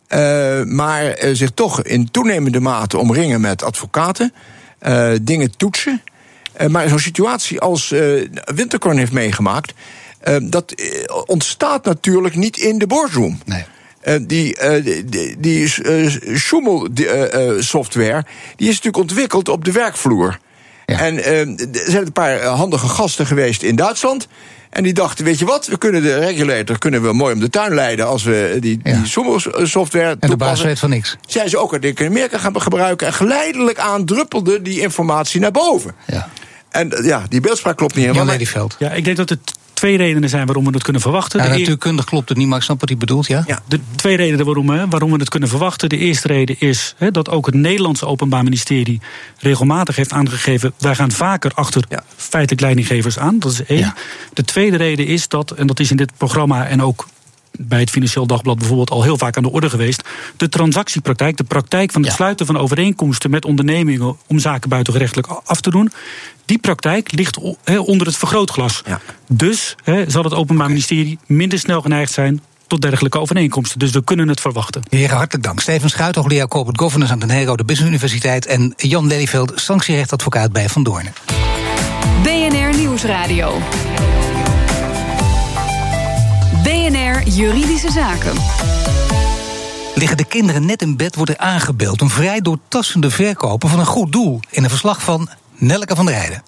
Uh, 0.09 0.63
maar 0.63 1.25
uh, 1.25 1.35
zich 1.35 1.51
toch 1.51 1.83
in 1.83 2.11
toenemende 2.11 2.61
mate 2.61 2.99
omringen 2.99 3.41
met 3.41 3.63
advocaten, 3.63 4.33
uh, 4.83 5.11
dingen 5.23 5.57
toetsen. 5.57 6.03
maar 6.69 6.89
zo'n 6.89 6.99
situatie 6.99 7.61
als 7.61 7.95
Winterkorn 8.55 8.99
heeft 8.99 9.13
meegemaakt, 9.13 9.73
dat 10.43 10.75
ontstaat 11.27 11.85
natuurlijk 11.85 12.35
niet 12.35 12.57
in 12.57 12.79
de 12.79 12.87
boardroom. 12.87 13.39
Nee. 13.45 13.65
die, 14.27 14.57
die, 15.05 15.37
die 15.39 15.69
software 17.59 18.25
die 18.57 18.69
is 18.69 18.75
natuurlijk 18.75 18.97
ontwikkeld 18.97 19.49
op 19.49 19.65
de 19.65 19.73
werkvloer. 19.73 20.39
En 20.97 21.25
er 21.25 21.91
zijn 21.91 22.07
een 22.07 22.13
paar 22.13 22.45
handige 22.45 22.89
gasten 22.89 23.27
geweest 23.27 23.63
in 23.63 23.77
Duitsland. 23.77 24.29
En 24.71 24.83
die 24.83 24.93
dachten, 24.93 25.25
weet 25.25 25.39
je 25.39 25.45
wat, 25.45 25.67
we 25.67 25.79
kunnen 25.79 26.03
de 26.03 26.19
regulator 26.19 26.79
kunnen 26.79 27.03
we 27.03 27.13
mooi 27.13 27.35
om 27.35 27.41
de 27.41 27.51
tuin 27.51 27.75
leiden 27.75 28.07
als 28.07 28.23
we 28.23 28.57
die, 28.61 28.81
die 28.83 29.07
software 29.63 30.17
En 30.21 30.31
de 30.31 30.37
baas 30.37 30.63
weet 30.63 30.79
van 30.79 30.91
niks. 30.91 31.17
Zijn 31.27 31.49
ze 31.49 31.59
ook 31.59 31.75
in 31.75 32.07
Amerika 32.07 32.39
gaan 32.39 32.61
gebruiken. 32.61 33.07
En 33.07 33.13
geleidelijk 33.13 33.79
aan 33.79 34.05
druppelde 34.05 34.63
die 34.63 34.81
informatie 34.81 35.41
naar 35.41 35.51
boven. 35.51 35.95
Ja. 36.07 36.29
En 36.71 36.93
ja, 37.03 37.23
die 37.29 37.41
beeldspraak 37.41 37.77
klopt 37.77 37.95
niet 37.95 38.05
helemaal. 38.05 38.39
Jan 38.39 38.67
Ja, 38.79 38.91
ik 38.91 39.05
denk 39.05 39.17
dat 39.17 39.29
het 39.29 39.53
twee 39.79 39.97
redenen 39.97 40.29
zijn 40.29 40.47
waarom 40.47 40.65
we 40.65 40.71
het 40.71 40.83
kunnen 40.83 41.03
verwachten. 41.03 41.43
Ja, 41.43 41.49
natuurkundig 41.49 42.05
klopt 42.05 42.29
het 42.29 42.39
niet, 42.39 42.49
maar 42.49 42.59
ik 42.59 42.65
snap 42.65 42.81
wat 42.81 42.89
hij 42.89 42.99
bedoelt, 42.99 43.27
ja? 43.27 43.45
ja. 43.47 43.61
De 43.69 43.81
twee 43.97 44.17
redenen 44.17 44.45
waarom, 44.45 44.67
waarom 44.67 45.11
we 45.11 45.19
het 45.19 45.29
kunnen 45.29 45.49
verwachten. 45.49 45.89
De 45.89 45.97
eerste 45.97 46.29
reden 46.29 46.57
is 46.61 46.95
dat 47.13 47.31
ook 47.31 47.47
het 47.47 47.55
Nederlandse 47.55 48.07
Openbaar 48.07 48.43
Ministerie 48.43 49.01
regelmatig 49.39 49.97
heeft 49.97 50.13
aangegeven... 50.13 50.73
wij 50.79 50.95
gaan 50.95 51.11
vaker 51.11 51.53
achter 51.55 51.85
feitelijk 52.17 52.61
leidinggevers 52.61 53.19
aan, 53.19 53.39
dat 53.39 53.53
is 53.53 53.65
één. 53.65 53.95
De 54.33 54.45
tweede 54.45 54.77
reden 54.77 55.07
is 55.07 55.29
dat, 55.29 55.51
en 55.51 55.67
dat 55.67 55.81
is 55.81 55.91
in 55.91 55.97
dit 55.97 56.13
programma 56.17 56.67
en 56.67 56.83
ook 56.83 57.07
bij 57.59 57.81
het 57.81 57.91
Financieel 57.91 58.27
Dagblad 58.27 58.59
bijvoorbeeld 58.59 58.91
al 58.91 59.03
heel 59.03 59.19
vaak 59.19 59.37
aan 59.37 59.43
de 59.43 59.51
orde 59.51 59.71
geweest. 59.71 60.09
De 60.37 60.49
transactiepraktijk, 60.49 61.37
de 61.37 61.45
praktijk 61.45 61.93
van 61.93 62.03
het 62.03 62.13
sluiten 62.13 62.47
van 62.47 62.57
overeenkomsten 62.57 63.31
met 63.31 63.45
ondernemingen 63.45 64.17
om 64.27 64.39
zaken 64.39 64.69
buitengerechtelijk 64.69 65.27
af 65.45 65.61
te 65.61 65.71
doen. 65.71 65.93
Die 66.49 66.59
praktijk 66.59 67.13
ligt 67.13 67.39
onder 67.77 68.07
het 68.07 68.17
vergrootglas. 68.17 68.83
Ja. 68.87 69.01
Dus 69.27 69.75
zal 70.07 70.25
het 70.25 70.35
Openbaar 70.35 70.69
Ministerie 70.69 71.19
minder 71.27 71.59
snel 71.59 71.81
geneigd 71.81 72.13
zijn 72.13 72.43
tot 72.67 72.81
dergelijke 72.81 73.19
overeenkomsten. 73.19 73.79
Dus 73.79 73.91
we 73.91 74.05
kunnen 74.05 74.29
het 74.29 74.41
verwachten. 74.41 74.83
Heren, 74.89 75.17
hartelijk 75.17 75.45
dank. 75.45 75.61
Steven 75.61 75.91
Schuit, 75.91 76.15
hoogleraar 76.15 76.49
Corporate 76.49 76.83
Governance 76.83 77.13
aan 77.13 77.19
de 77.19 77.27
Nero, 77.27 77.57
de 77.57 77.65
Business 77.65 77.91
Universiteit. 77.91 78.47
En 78.47 78.73
Jan 78.77 79.07
Lelyveld, 79.07 79.53
sanctierechtadvocaat 79.55 80.53
bij 80.53 80.69
Van 80.69 80.83
Doornen. 80.83 81.13
BNR 82.23 82.77
Nieuwsradio. 82.77 83.59
BNR 86.63 87.29
Juridische 87.29 87.91
Zaken. 87.91 88.37
Liggen 89.95 90.17
de 90.17 90.25
kinderen 90.25 90.67
net 90.67 90.83
in 90.83 90.97
bed, 90.97 91.15
wordt 91.15 91.31
er 91.31 91.39
aangebeld. 91.39 92.01
Een 92.01 92.11
vrij 92.11 92.41
doortassende 92.41 93.11
verkoper 93.11 93.69
van 93.69 93.79
een 93.79 93.87
goed 93.87 94.13
doel. 94.13 94.41
In 94.51 94.65
een 94.65 94.71
verslag 94.71 95.03
van 95.03 95.29
Nelke 95.59 95.97
van 95.97 96.07
der 96.07 96.15
Heijden. 96.15 96.43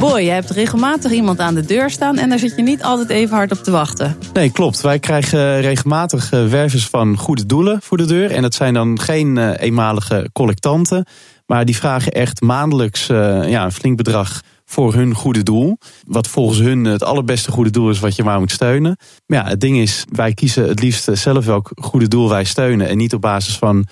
Boy, 0.00 0.20
je 0.20 0.30
hebt 0.30 0.50
regelmatig 0.50 1.12
iemand 1.12 1.38
aan 1.38 1.54
de 1.54 1.64
deur 1.64 1.90
staan 1.90 2.18
en 2.18 2.28
daar 2.28 2.38
zit 2.38 2.56
je 2.56 2.62
niet 2.62 2.82
altijd 2.82 3.08
even 3.08 3.36
hard 3.36 3.52
op 3.52 3.58
te 3.58 3.70
wachten. 3.70 4.16
Nee, 4.32 4.50
klopt. 4.50 4.80
Wij 4.80 4.98
krijgen 4.98 5.60
regelmatig 5.60 6.32
eh, 6.32 6.46
wervers 6.46 6.86
van 6.86 7.16
goede 7.16 7.46
doelen 7.46 7.82
voor 7.82 7.96
de 7.96 8.04
deur. 8.04 8.30
En 8.30 8.42
dat 8.42 8.54
zijn 8.54 8.74
dan 8.74 9.00
geen 9.00 9.38
eh, 9.38 9.66
eenmalige 9.66 10.30
collectanten, 10.32 11.06
maar 11.46 11.64
die 11.64 11.76
vragen 11.76 12.12
echt 12.12 12.40
maandelijks 12.40 13.08
eh, 13.08 13.48
ja, 13.48 13.64
een 13.64 13.72
flink 13.72 13.96
bedrag 13.96 14.42
voor 14.64 14.94
hun 14.94 15.14
goede 15.14 15.42
doel. 15.42 15.78
Wat 16.06 16.28
volgens 16.28 16.58
hun 16.58 16.84
het 16.84 17.02
allerbeste 17.02 17.50
goede 17.50 17.70
doel 17.70 17.90
is 17.90 18.00
wat 18.00 18.16
je 18.16 18.24
maar 18.24 18.38
moet 18.38 18.50
steunen. 18.50 18.96
Maar 19.26 19.38
ja, 19.38 19.48
het 19.48 19.60
ding 19.60 19.78
is, 19.78 20.04
wij 20.12 20.32
kiezen 20.32 20.68
het 20.68 20.80
liefst 20.80 21.08
zelf 21.12 21.44
welk 21.44 21.70
goede 21.74 22.08
doel 22.08 22.28
wij 22.28 22.44
steunen. 22.44 22.88
En 22.88 22.96
niet 22.96 23.14
op 23.14 23.20
basis 23.20 23.56
van 23.56 23.86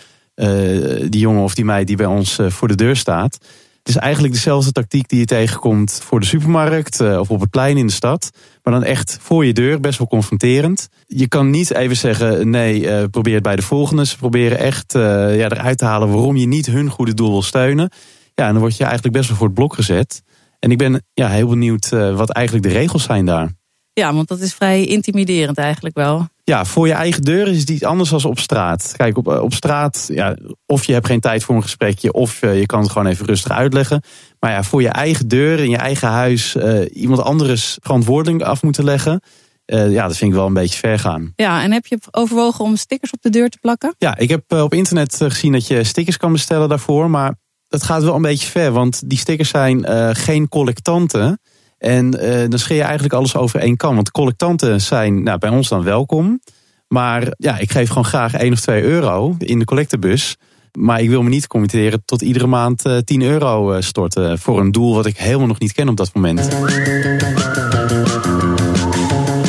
die 1.09 1.21
jongen 1.21 1.43
of 1.43 1.55
die 1.55 1.65
meid 1.65 1.87
die 1.87 1.97
bij 1.97 2.07
ons 2.07 2.39
uh, 2.39 2.51
voor 2.51 2.69
de 2.69 2.75
deur 2.75 2.97
staat. 2.97 3.39
Het 3.79 3.89
is 3.89 3.97
eigenlijk 3.97 4.35
dezelfde 4.35 4.73
tactiek 4.73 5.09
die 5.09 5.19
je 5.19 5.25
tegenkomt 5.25 6.01
voor 6.03 6.21
de 6.21 6.27
supermarkt 6.27 7.01
uh, 7.01 7.19
of 7.19 7.31
op 7.31 7.41
het 7.41 7.51
plein 7.51 7.77
in 7.77 7.87
de 7.87 7.93
stad. 7.93 8.31
Maar 8.63 8.73
dan 8.73 8.85
echt 8.85 9.19
voor 9.21 9.45
je 9.45 9.53
deur, 9.53 9.81
best 9.81 9.99
wel 9.99 10.07
confronterend. 10.07 10.89
Je 11.07 11.29
kan 11.29 11.51
niet 11.51 11.75
even 11.75 11.97
zeggen, 11.97 12.51
nee, 12.51 13.09
probeer 13.09 13.35
het 13.35 13.43
bij 13.43 13.57
de 13.57 13.63
volgende. 13.63 14.07
Ze 14.07 14.17
proberen 14.17 14.59
echt 14.59 14.93
ja, 14.93 15.51
eruit 15.51 15.79
te 15.79 15.85
halen 15.85 16.09
waarom 16.09 16.37
je 16.37 16.47
niet 16.47 16.67
hun 16.67 16.89
goede 16.89 17.15
doel 17.15 17.31
wil 17.31 17.43
steunen. 17.43 17.91
Ja, 18.35 18.47
en 18.47 18.53
dan 18.53 18.61
word 18.61 18.77
je 18.77 18.85
eigenlijk 18.85 19.15
best 19.15 19.29
wel 19.29 19.37
voor 19.37 19.47
het 19.47 19.55
blok 19.55 19.75
gezet. 19.75 20.23
En 20.59 20.71
ik 20.71 20.79
ben 20.79 21.05
ja, 21.15 21.29
heel 21.29 21.49
benieuwd 21.49 21.91
uh, 21.95 22.17
wat 22.17 22.31
eigenlijk 22.31 22.67
de 22.67 22.73
regels 22.73 23.03
zijn 23.03 23.25
daar. 23.25 23.53
Ja, 23.93 24.15
want 24.15 24.29
dat 24.29 24.41
is 24.41 24.55
vrij 24.55 24.85
intimiderend 24.85 25.59
eigenlijk 25.59 25.95
wel. 25.97 26.29
Ja, 26.47 26.65
voor 26.65 26.87
je 26.87 26.93
eigen 26.93 27.23
deur 27.23 27.49
is 27.49 27.61
het 27.61 27.71
iets 27.71 27.85
anders 27.85 28.11
dan 28.11 28.25
op 28.25 28.39
straat. 28.39 28.95
Kijk, 28.97 29.17
op, 29.17 29.27
op 29.27 29.55
straat, 29.55 30.07
ja, 30.13 30.37
of 30.67 30.85
je 30.85 30.93
hebt 30.93 31.07
geen 31.07 31.21
tijd 31.21 31.45
voor 31.45 31.55
een 31.55 31.63
gesprekje, 31.63 32.13
of 32.13 32.43
uh, 32.43 32.59
je 32.59 32.67
kan 32.67 32.81
het 32.81 32.91
gewoon 32.91 33.07
even 33.07 33.27
rustig 33.27 33.53
uitleggen. 33.53 34.03
Maar 34.41 34.51
ja, 34.51 34.63
voor 34.63 34.83
je 34.83 34.89
eigen 34.89 35.29
deur 35.29 35.59
in 35.59 35.71
je 35.71 35.77
eigen 35.77 36.09
huis 36.09 36.55
uh, 36.55 36.81
iemand 36.93 37.23
anders 37.23 37.79
verantwoording 37.81 38.43
af 38.43 38.63
moeten 38.63 38.85
leggen. 38.85 39.21
Uh, 39.67 39.93
ja, 39.93 40.07
dat 40.07 40.17
vind 40.17 40.31
ik 40.31 40.37
wel 40.37 40.47
een 40.47 40.53
beetje 40.53 40.79
ver 40.79 40.99
gaan. 40.99 41.33
Ja, 41.37 41.63
en 41.63 41.73
heb 41.73 41.87
je 41.87 41.99
overwogen 42.11 42.65
om 42.65 42.77
stickers 42.77 43.11
op 43.11 43.23
de 43.23 43.31
deur 43.31 43.49
te 43.49 43.59
plakken? 43.59 43.95
Ja, 43.99 44.17
ik 44.17 44.29
heb 44.29 44.53
op 44.53 44.75
internet 44.75 45.17
gezien 45.17 45.53
dat 45.53 45.67
je 45.67 45.85
stickers 45.85 46.17
kan 46.17 46.33
bestellen 46.33 46.69
daarvoor. 46.69 47.11
Maar 47.11 47.35
dat 47.69 47.83
gaat 47.83 48.03
wel 48.03 48.15
een 48.15 48.23
beetje 48.23 48.51
ver, 48.51 48.73
want 48.73 49.09
die 49.09 49.19
stickers 49.19 49.49
zijn 49.49 49.87
geen 50.17 50.49
collectanten. 50.49 51.41
En 51.85 52.25
uh, 52.25 52.49
dan 52.49 52.59
scheer 52.59 52.77
je 52.77 52.83
eigenlijk 52.83 53.15
alles 53.15 53.37
over 53.37 53.61
één 53.61 53.77
kam. 53.77 53.95
Want 53.95 54.11
collectanten 54.11 54.81
zijn 54.81 55.23
nou, 55.23 55.39
bij 55.39 55.51
ons 55.51 55.69
dan 55.69 55.83
welkom. 55.83 56.41
Maar 56.89 57.35
ja, 57.37 57.59
ik 57.59 57.71
geef 57.71 57.89
gewoon 57.89 58.05
graag 58.05 58.35
1 58.35 58.53
of 58.53 58.61
2 58.61 58.83
euro 58.83 59.35
in 59.39 59.59
de 59.59 59.65
collectebus. 59.65 60.37
Maar 60.79 61.01
ik 61.01 61.09
wil 61.09 61.23
me 61.23 61.29
niet 61.29 61.47
committeren 61.47 62.03
tot 62.05 62.23
iedere 62.23 62.47
maand 62.47 62.87
uh, 62.87 62.99
10 62.99 63.23
euro 63.23 63.81
storten. 63.81 64.39
Voor 64.39 64.61
een 64.61 64.73
doel 64.73 64.95
wat 64.95 65.07
ik 65.07 65.17
helemaal 65.17 65.47
nog 65.47 65.59
niet 65.59 65.73
ken 65.73 65.89
op 65.89 65.97
dat 65.97 66.15
moment. 66.15 66.49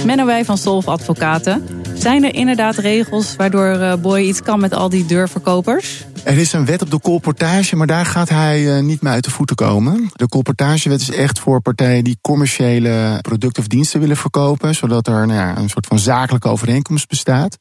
Menno 0.06 0.26
wij 0.26 0.46
van 0.46 0.58
Solf 0.58 0.88
Advocaten. 0.88 1.75
Zijn 2.06 2.24
er 2.24 2.36
inderdaad 2.36 2.76
regels 2.76 3.36
waardoor 3.36 4.00
Boy 4.00 4.20
iets 4.20 4.42
kan 4.42 4.60
met 4.60 4.74
al 4.74 4.90
die 4.90 5.06
deurverkopers? 5.06 6.06
Er 6.24 6.38
is 6.38 6.54
een 6.54 6.66
wet 6.66 6.82
op 6.82 6.92
de 6.92 7.00
colportage, 7.00 7.76
maar 7.76 7.88
daar 7.88 8.06
gaat 8.06 8.30
hij 8.30 8.82
niet 8.82 9.02
mee 9.02 9.14
uit 9.14 9.24
de 9.24 9.32
voeten 9.32 9.56
komen. 9.56 10.10
De 10.14 10.28
colportagewet 10.28 11.02
is 11.02 11.12
echt 11.12 11.40
voor 11.40 11.62
partijen 11.62 12.04
die 12.04 12.18
commerciële 12.22 13.20
producten 13.22 13.62
of 13.62 13.68
diensten 13.68 14.00
willen 14.00 14.18
verkopen, 14.18 14.76
zodat 14.76 15.08
er 15.08 15.28
nou 15.28 15.40
ja, 15.40 15.58
een 15.58 15.70
soort 15.70 15.86
van 15.86 16.00
zakelijke 16.00 16.48
overeenkomst 16.48 17.08
bestaat. 17.08 17.58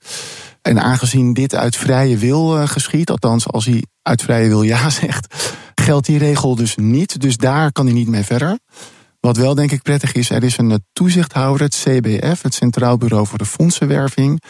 En 0.63 0.81
aangezien 0.81 1.33
dit 1.33 1.55
uit 1.55 1.77
vrije 1.77 2.17
wil 2.17 2.67
geschiet, 2.67 3.11
althans 3.11 3.47
als 3.49 3.65
hij 3.65 3.85
uit 4.03 4.23
vrije 4.23 4.49
wil 4.49 4.63
ja 4.63 4.91
zegt, 5.01 5.35
geldt 5.75 6.07
die 6.07 6.19
regel 6.19 6.55
dus 6.55 6.77
niet. 6.77 7.21
Dus 7.21 7.37
daar 7.37 7.73
kan 7.73 7.85
hij 7.85 7.95
niet 7.95 8.09
mee 8.09 8.25
verder. 8.25 8.59
Wat 9.25 9.37
wel 9.37 9.55
denk 9.55 9.73
ik 9.73 9.83
prettig 9.83 10.13
is, 10.13 10.31
er 10.31 10.45
is 10.45 10.59
een 10.59 10.85
toezichthouder, 10.93 11.63
het 11.63 11.85
CBF, 11.85 12.43
het 12.43 12.55
Centraal 12.55 12.97
Bureau 12.97 13.27
voor 13.27 13.39
de 13.39 13.45
Fondsenwerving, 13.45 14.43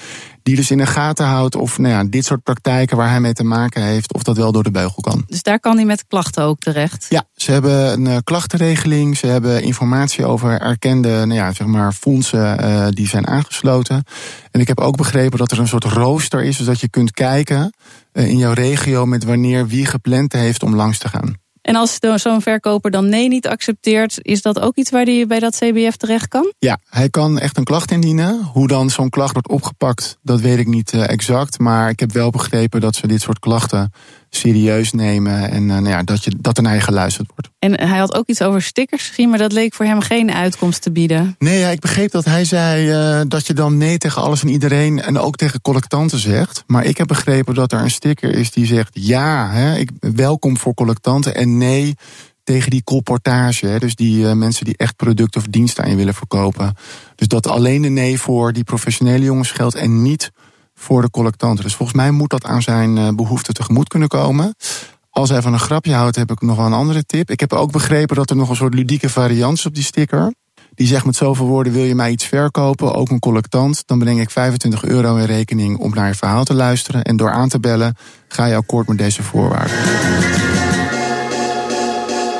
die 0.43 0.57
dus 0.57 0.71
in 0.71 0.79
de 0.79 0.87
gaten 0.87 1.27
houdt 1.27 1.57
of 1.57 1.79
nou 1.79 1.95
ja, 1.95 2.05
dit 2.05 2.25
soort 2.25 2.43
praktijken 2.43 2.97
waar 2.97 3.09
hij 3.09 3.21
mee 3.21 3.33
te 3.33 3.45
maken 3.45 3.83
heeft, 3.83 4.15
of 4.15 4.23
dat 4.23 4.37
wel 4.37 4.53
door 4.53 4.63
de 4.63 4.71
beugel 4.71 5.03
kan. 5.03 5.25
Dus 5.27 5.43
daar 5.43 5.61
kan 5.61 5.77
hij 5.77 5.85
met 5.85 6.07
klachten 6.07 6.43
ook 6.43 6.59
terecht? 6.59 7.07
Ja, 7.09 7.25
ze 7.35 7.53
hebben 7.53 8.07
een 8.07 8.25
klachtenregeling, 8.25 9.17
ze 9.17 9.27
hebben 9.27 9.63
informatie 9.63 10.25
over 10.25 10.61
erkende 10.61 11.09
nou 11.09 11.35
ja, 11.35 11.53
zeg 11.53 11.67
maar 11.67 11.93
fondsen 11.93 12.65
uh, 12.65 12.87
die 12.91 13.09
zijn 13.09 13.27
aangesloten. 13.27 14.05
En 14.51 14.61
ik 14.61 14.69
heb 14.69 14.81
ook 14.81 14.97
begrepen 14.97 15.39
dat 15.39 15.51
er 15.51 15.59
een 15.59 15.69
soort 15.69 15.85
rooster 15.85 16.43
is, 16.43 16.57
zodat 16.57 16.81
je 16.81 16.89
kunt 16.89 17.11
kijken 17.11 17.75
uh, 18.13 18.29
in 18.29 18.39
jouw 18.39 18.53
regio 18.53 19.07
met 19.07 19.25
wanneer 19.25 19.67
wie 19.67 19.87
gepland 19.87 20.33
heeft 20.33 20.63
om 20.63 20.75
langs 20.75 20.99
te 20.99 21.09
gaan. 21.09 21.43
En 21.65 21.77
als 21.77 21.99
zo'n 22.15 22.43
verkoper 22.43 22.91
dan 22.91 23.09
nee 23.09 23.29
niet 23.29 23.49
accepteert, 23.49 24.19
is 24.23 24.43
dat 24.43 24.61
ook 24.61 24.77
iets 24.77 24.91
waar 24.91 25.05
hij 25.05 25.27
bij 25.27 25.39
dat 25.39 25.57
CBF 25.57 25.97
terecht 25.97 26.29
kan? 26.29 26.53
Ja, 26.59 26.79
hij 26.89 27.09
kan 27.09 27.39
echt 27.39 27.57
een 27.57 27.65
klacht 27.65 27.91
indienen. 27.91 28.43
Hoe 28.43 28.69
dan 28.69 28.91
zo'n 28.91 29.11
klacht 29.11 29.33
wordt 29.33 29.49
opgepakt, 29.49 30.19
dat 30.23 30.41
weet 30.41 30.59
ik 30.59 30.67
niet 30.67 30.93
exact. 30.93 31.59
Maar 31.59 31.89
ik 31.89 32.01
heb 32.01 32.13
wel 32.13 32.31
begrepen 32.31 32.81
dat 32.81 32.95
ze 32.95 33.07
dit 33.07 33.21
soort 33.21 33.39
klachten 33.39 33.93
serieus 34.37 34.93
nemen 34.93 35.51
en 35.51 35.67
nou 35.67 35.89
ja, 35.89 36.03
dat, 36.03 36.25
je, 36.25 36.33
dat 36.39 36.57
er 36.57 36.63
naar 36.63 36.75
je 36.75 36.81
geluisterd 36.81 37.29
wordt. 37.35 37.51
En 37.59 37.89
hij 37.89 37.99
had 37.99 38.15
ook 38.15 38.27
iets 38.27 38.43
over 38.43 38.63
stickers 38.63 39.09
gezien, 39.09 39.29
maar 39.29 39.39
dat 39.39 39.53
leek 39.53 39.75
voor 39.75 39.87
hem 39.87 40.01
geen 40.01 40.33
uitkomst 40.33 40.83
te 40.83 40.91
bieden. 40.91 41.35
Nee, 41.39 41.59
ja, 41.59 41.69
ik 41.69 41.81
begreep 41.81 42.11
dat 42.11 42.25
hij 42.25 42.45
zei 42.45 42.91
uh, 42.91 43.21
dat 43.29 43.47
je 43.47 43.55
dan 43.55 43.77
nee 43.77 43.99
tegen 43.99 44.23
alles 44.23 44.43
en 44.43 44.49
iedereen 44.49 45.03
en 45.03 45.19
ook 45.19 45.37
tegen 45.37 45.61
collectanten 45.61 46.19
zegt. 46.19 46.65
Maar 46.67 46.85
ik 46.85 46.99
heb 46.99 47.07
begrepen 47.07 47.55
dat 47.55 47.73
er 47.73 47.81
een 47.81 47.91
sticker 47.91 48.35
is 48.35 48.51
die 48.51 48.67
zegt 48.67 48.91
ja, 48.93 49.51
hè, 49.51 49.77
ik 49.77 49.91
welkom 50.01 50.59
voor 50.59 50.75
collectanten 50.75 51.35
en 51.35 51.59
nee 51.59 51.95
tegen 52.45 52.71
die 52.71 52.85
colportage. 52.85 53.67
Hè, 53.67 53.79
dus 53.79 53.95
die 53.95 54.25
uh, 54.25 54.33
mensen 54.33 54.65
die 54.65 54.77
echt 54.77 54.97
producten 54.97 55.41
of 55.41 55.47
diensten 55.47 55.85
aan 55.85 55.91
je 55.91 55.97
willen 55.97 56.15
verkopen. 56.15 56.75
Dus 57.15 57.29
dat 57.29 57.47
alleen 57.47 57.83
de 57.83 57.89
nee 57.89 58.21
voor 58.21 58.53
die 58.53 58.65
professionele 58.65 59.25
jongens 59.25 59.51
geldt 59.51 59.75
en 59.75 60.03
niet 60.03 60.31
voor 60.75 61.03
de 61.03 61.11
collectanten. 61.11 61.65
Dus 61.65 61.75
volgens 61.75 61.99
mij 61.99 62.11
moet 62.11 62.31
dat 62.31 62.45
aan 62.45 62.63
zijn 62.63 63.17
behoeften 63.17 63.55
tegemoet 63.55 63.89
kunnen 63.89 64.09
komen. 64.09 64.55
Als 65.11 65.29
hij 65.29 65.43
van 65.43 65.53
een 65.53 65.59
grapje 65.59 65.95
houdt, 65.95 66.17
heb 66.17 66.31
ik 66.31 66.41
nog 66.41 66.57
wel 66.57 66.67
een 66.67 66.73
andere 66.73 67.05
tip. 67.05 67.31
Ik 67.31 67.41
heb 67.41 67.53
ook 67.53 67.73
begrepen 67.73 68.17
dat 68.17 68.31
er 68.31 68.37
nog 68.37 68.49
een 68.49 68.57
soort 68.57 68.75
ludieke 68.75 69.09
variant 69.09 69.59
is 69.59 69.67
op 69.67 69.75
die 69.75 69.85
sticker. 69.85 70.33
Die 70.75 70.87
zegt 70.87 71.05
met 71.05 71.17
zoveel 71.17 71.47
woorden: 71.47 71.73
wil 71.73 71.85
je 71.85 71.95
mij 71.95 72.11
iets 72.11 72.25
verkopen, 72.25 72.95
ook 72.95 73.11
een 73.11 73.19
collectant, 73.19 73.83
dan 73.87 73.99
breng 73.99 74.21
ik 74.21 74.31
25 74.31 74.85
euro 74.85 75.17
in 75.17 75.25
rekening 75.25 75.79
om 75.79 75.95
naar 75.95 76.09
je 76.09 76.15
verhaal 76.15 76.45
te 76.45 76.55
luisteren. 76.55 77.03
En 77.03 77.17
door 77.17 77.31
aan 77.31 77.49
te 77.49 77.61
bellen, 77.61 77.97
ga 78.29 78.45
je 78.45 78.57
akkoord 78.57 78.89
met 78.89 78.99
deze 78.99 79.23
voorwaarden. 79.23 79.77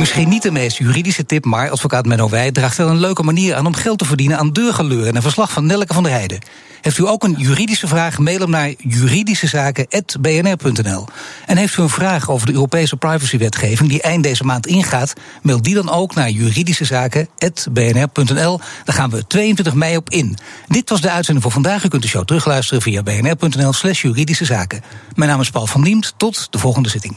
Misschien 0.05 0.29
niet 0.29 0.43
de 0.43 0.51
meest 0.51 0.79
juridische 0.79 1.27
tip, 1.27 1.45
maar 1.45 1.71
advocaat 1.71 2.07
Menno 2.07 2.29
Wij 2.29 2.53
draagt 2.53 2.77
wel 2.77 2.89
een 2.89 3.01
leuke 3.01 3.23
manier 3.23 3.55
aan 3.55 3.67
om 3.67 3.75
geld 3.75 3.99
te 3.99 4.05
verdienen 4.05 4.39
aan 4.39 4.53
deurgeleur. 4.53 5.07
En 5.07 5.17
een 5.17 5.23
verslag 5.23 5.53
van 5.53 5.67
Nelleke 5.67 5.95
van 5.95 6.03
der 6.03 6.13
Heijden. 6.13 6.39
Heeft 6.81 6.99
u 6.99 7.07
ook 7.07 7.25
een 7.25 7.35
juridische 7.39 7.87
vraag? 7.87 8.19
Mail 8.19 8.39
hem 8.39 8.51
naar 8.51 8.73
juridischezaken.bnr.nl. 8.79 11.07
En 11.47 11.57
heeft 11.57 11.77
u 11.77 11.83
een 11.83 11.89
vraag 11.89 12.31
over 12.31 12.47
de 12.47 12.53
Europese 12.53 12.97
privacywetgeving 12.97 13.89
die 13.89 14.03
eind 14.03 14.23
deze 14.23 14.45
maand 14.45 14.67
ingaat? 14.67 15.13
Mail 15.43 15.63
die 15.63 15.75
dan 15.75 15.91
ook 15.91 16.15
naar 16.15 16.31
juridischezaken.bnr.nl. 16.31 18.61
Daar 18.85 18.95
gaan 18.95 19.11
we 19.11 19.27
22 19.27 19.75
mei 19.75 19.97
op 19.97 20.11
in. 20.11 20.37
Dit 20.69 20.91
was 20.91 21.01
de 21.01 21.11
uitzending 21.11 21.45
voor 21.45 21.55
vandaag. 21.55 21.85
U 21.85 21.89
kunt 21.89 22.03
de 22.03 22.09
show 22.09 22.25
terugluisteren 22.25 22.83
via 22.83 23.03
bnr.nl/slash 23.03 24.03
juridische 24.03 24.45
zaken. 24.45 24.83
Mijn 25.15 25.31
naam 25.31 25.41
is 25.41 25.51
Paul 25.51 25.67
van 25.67 25.83
Diemt. 25.83 26.15
Tot 26.17 26.47
de 26.51 26.59
volgende 26.59 26.89
zitting. 26.89 27.17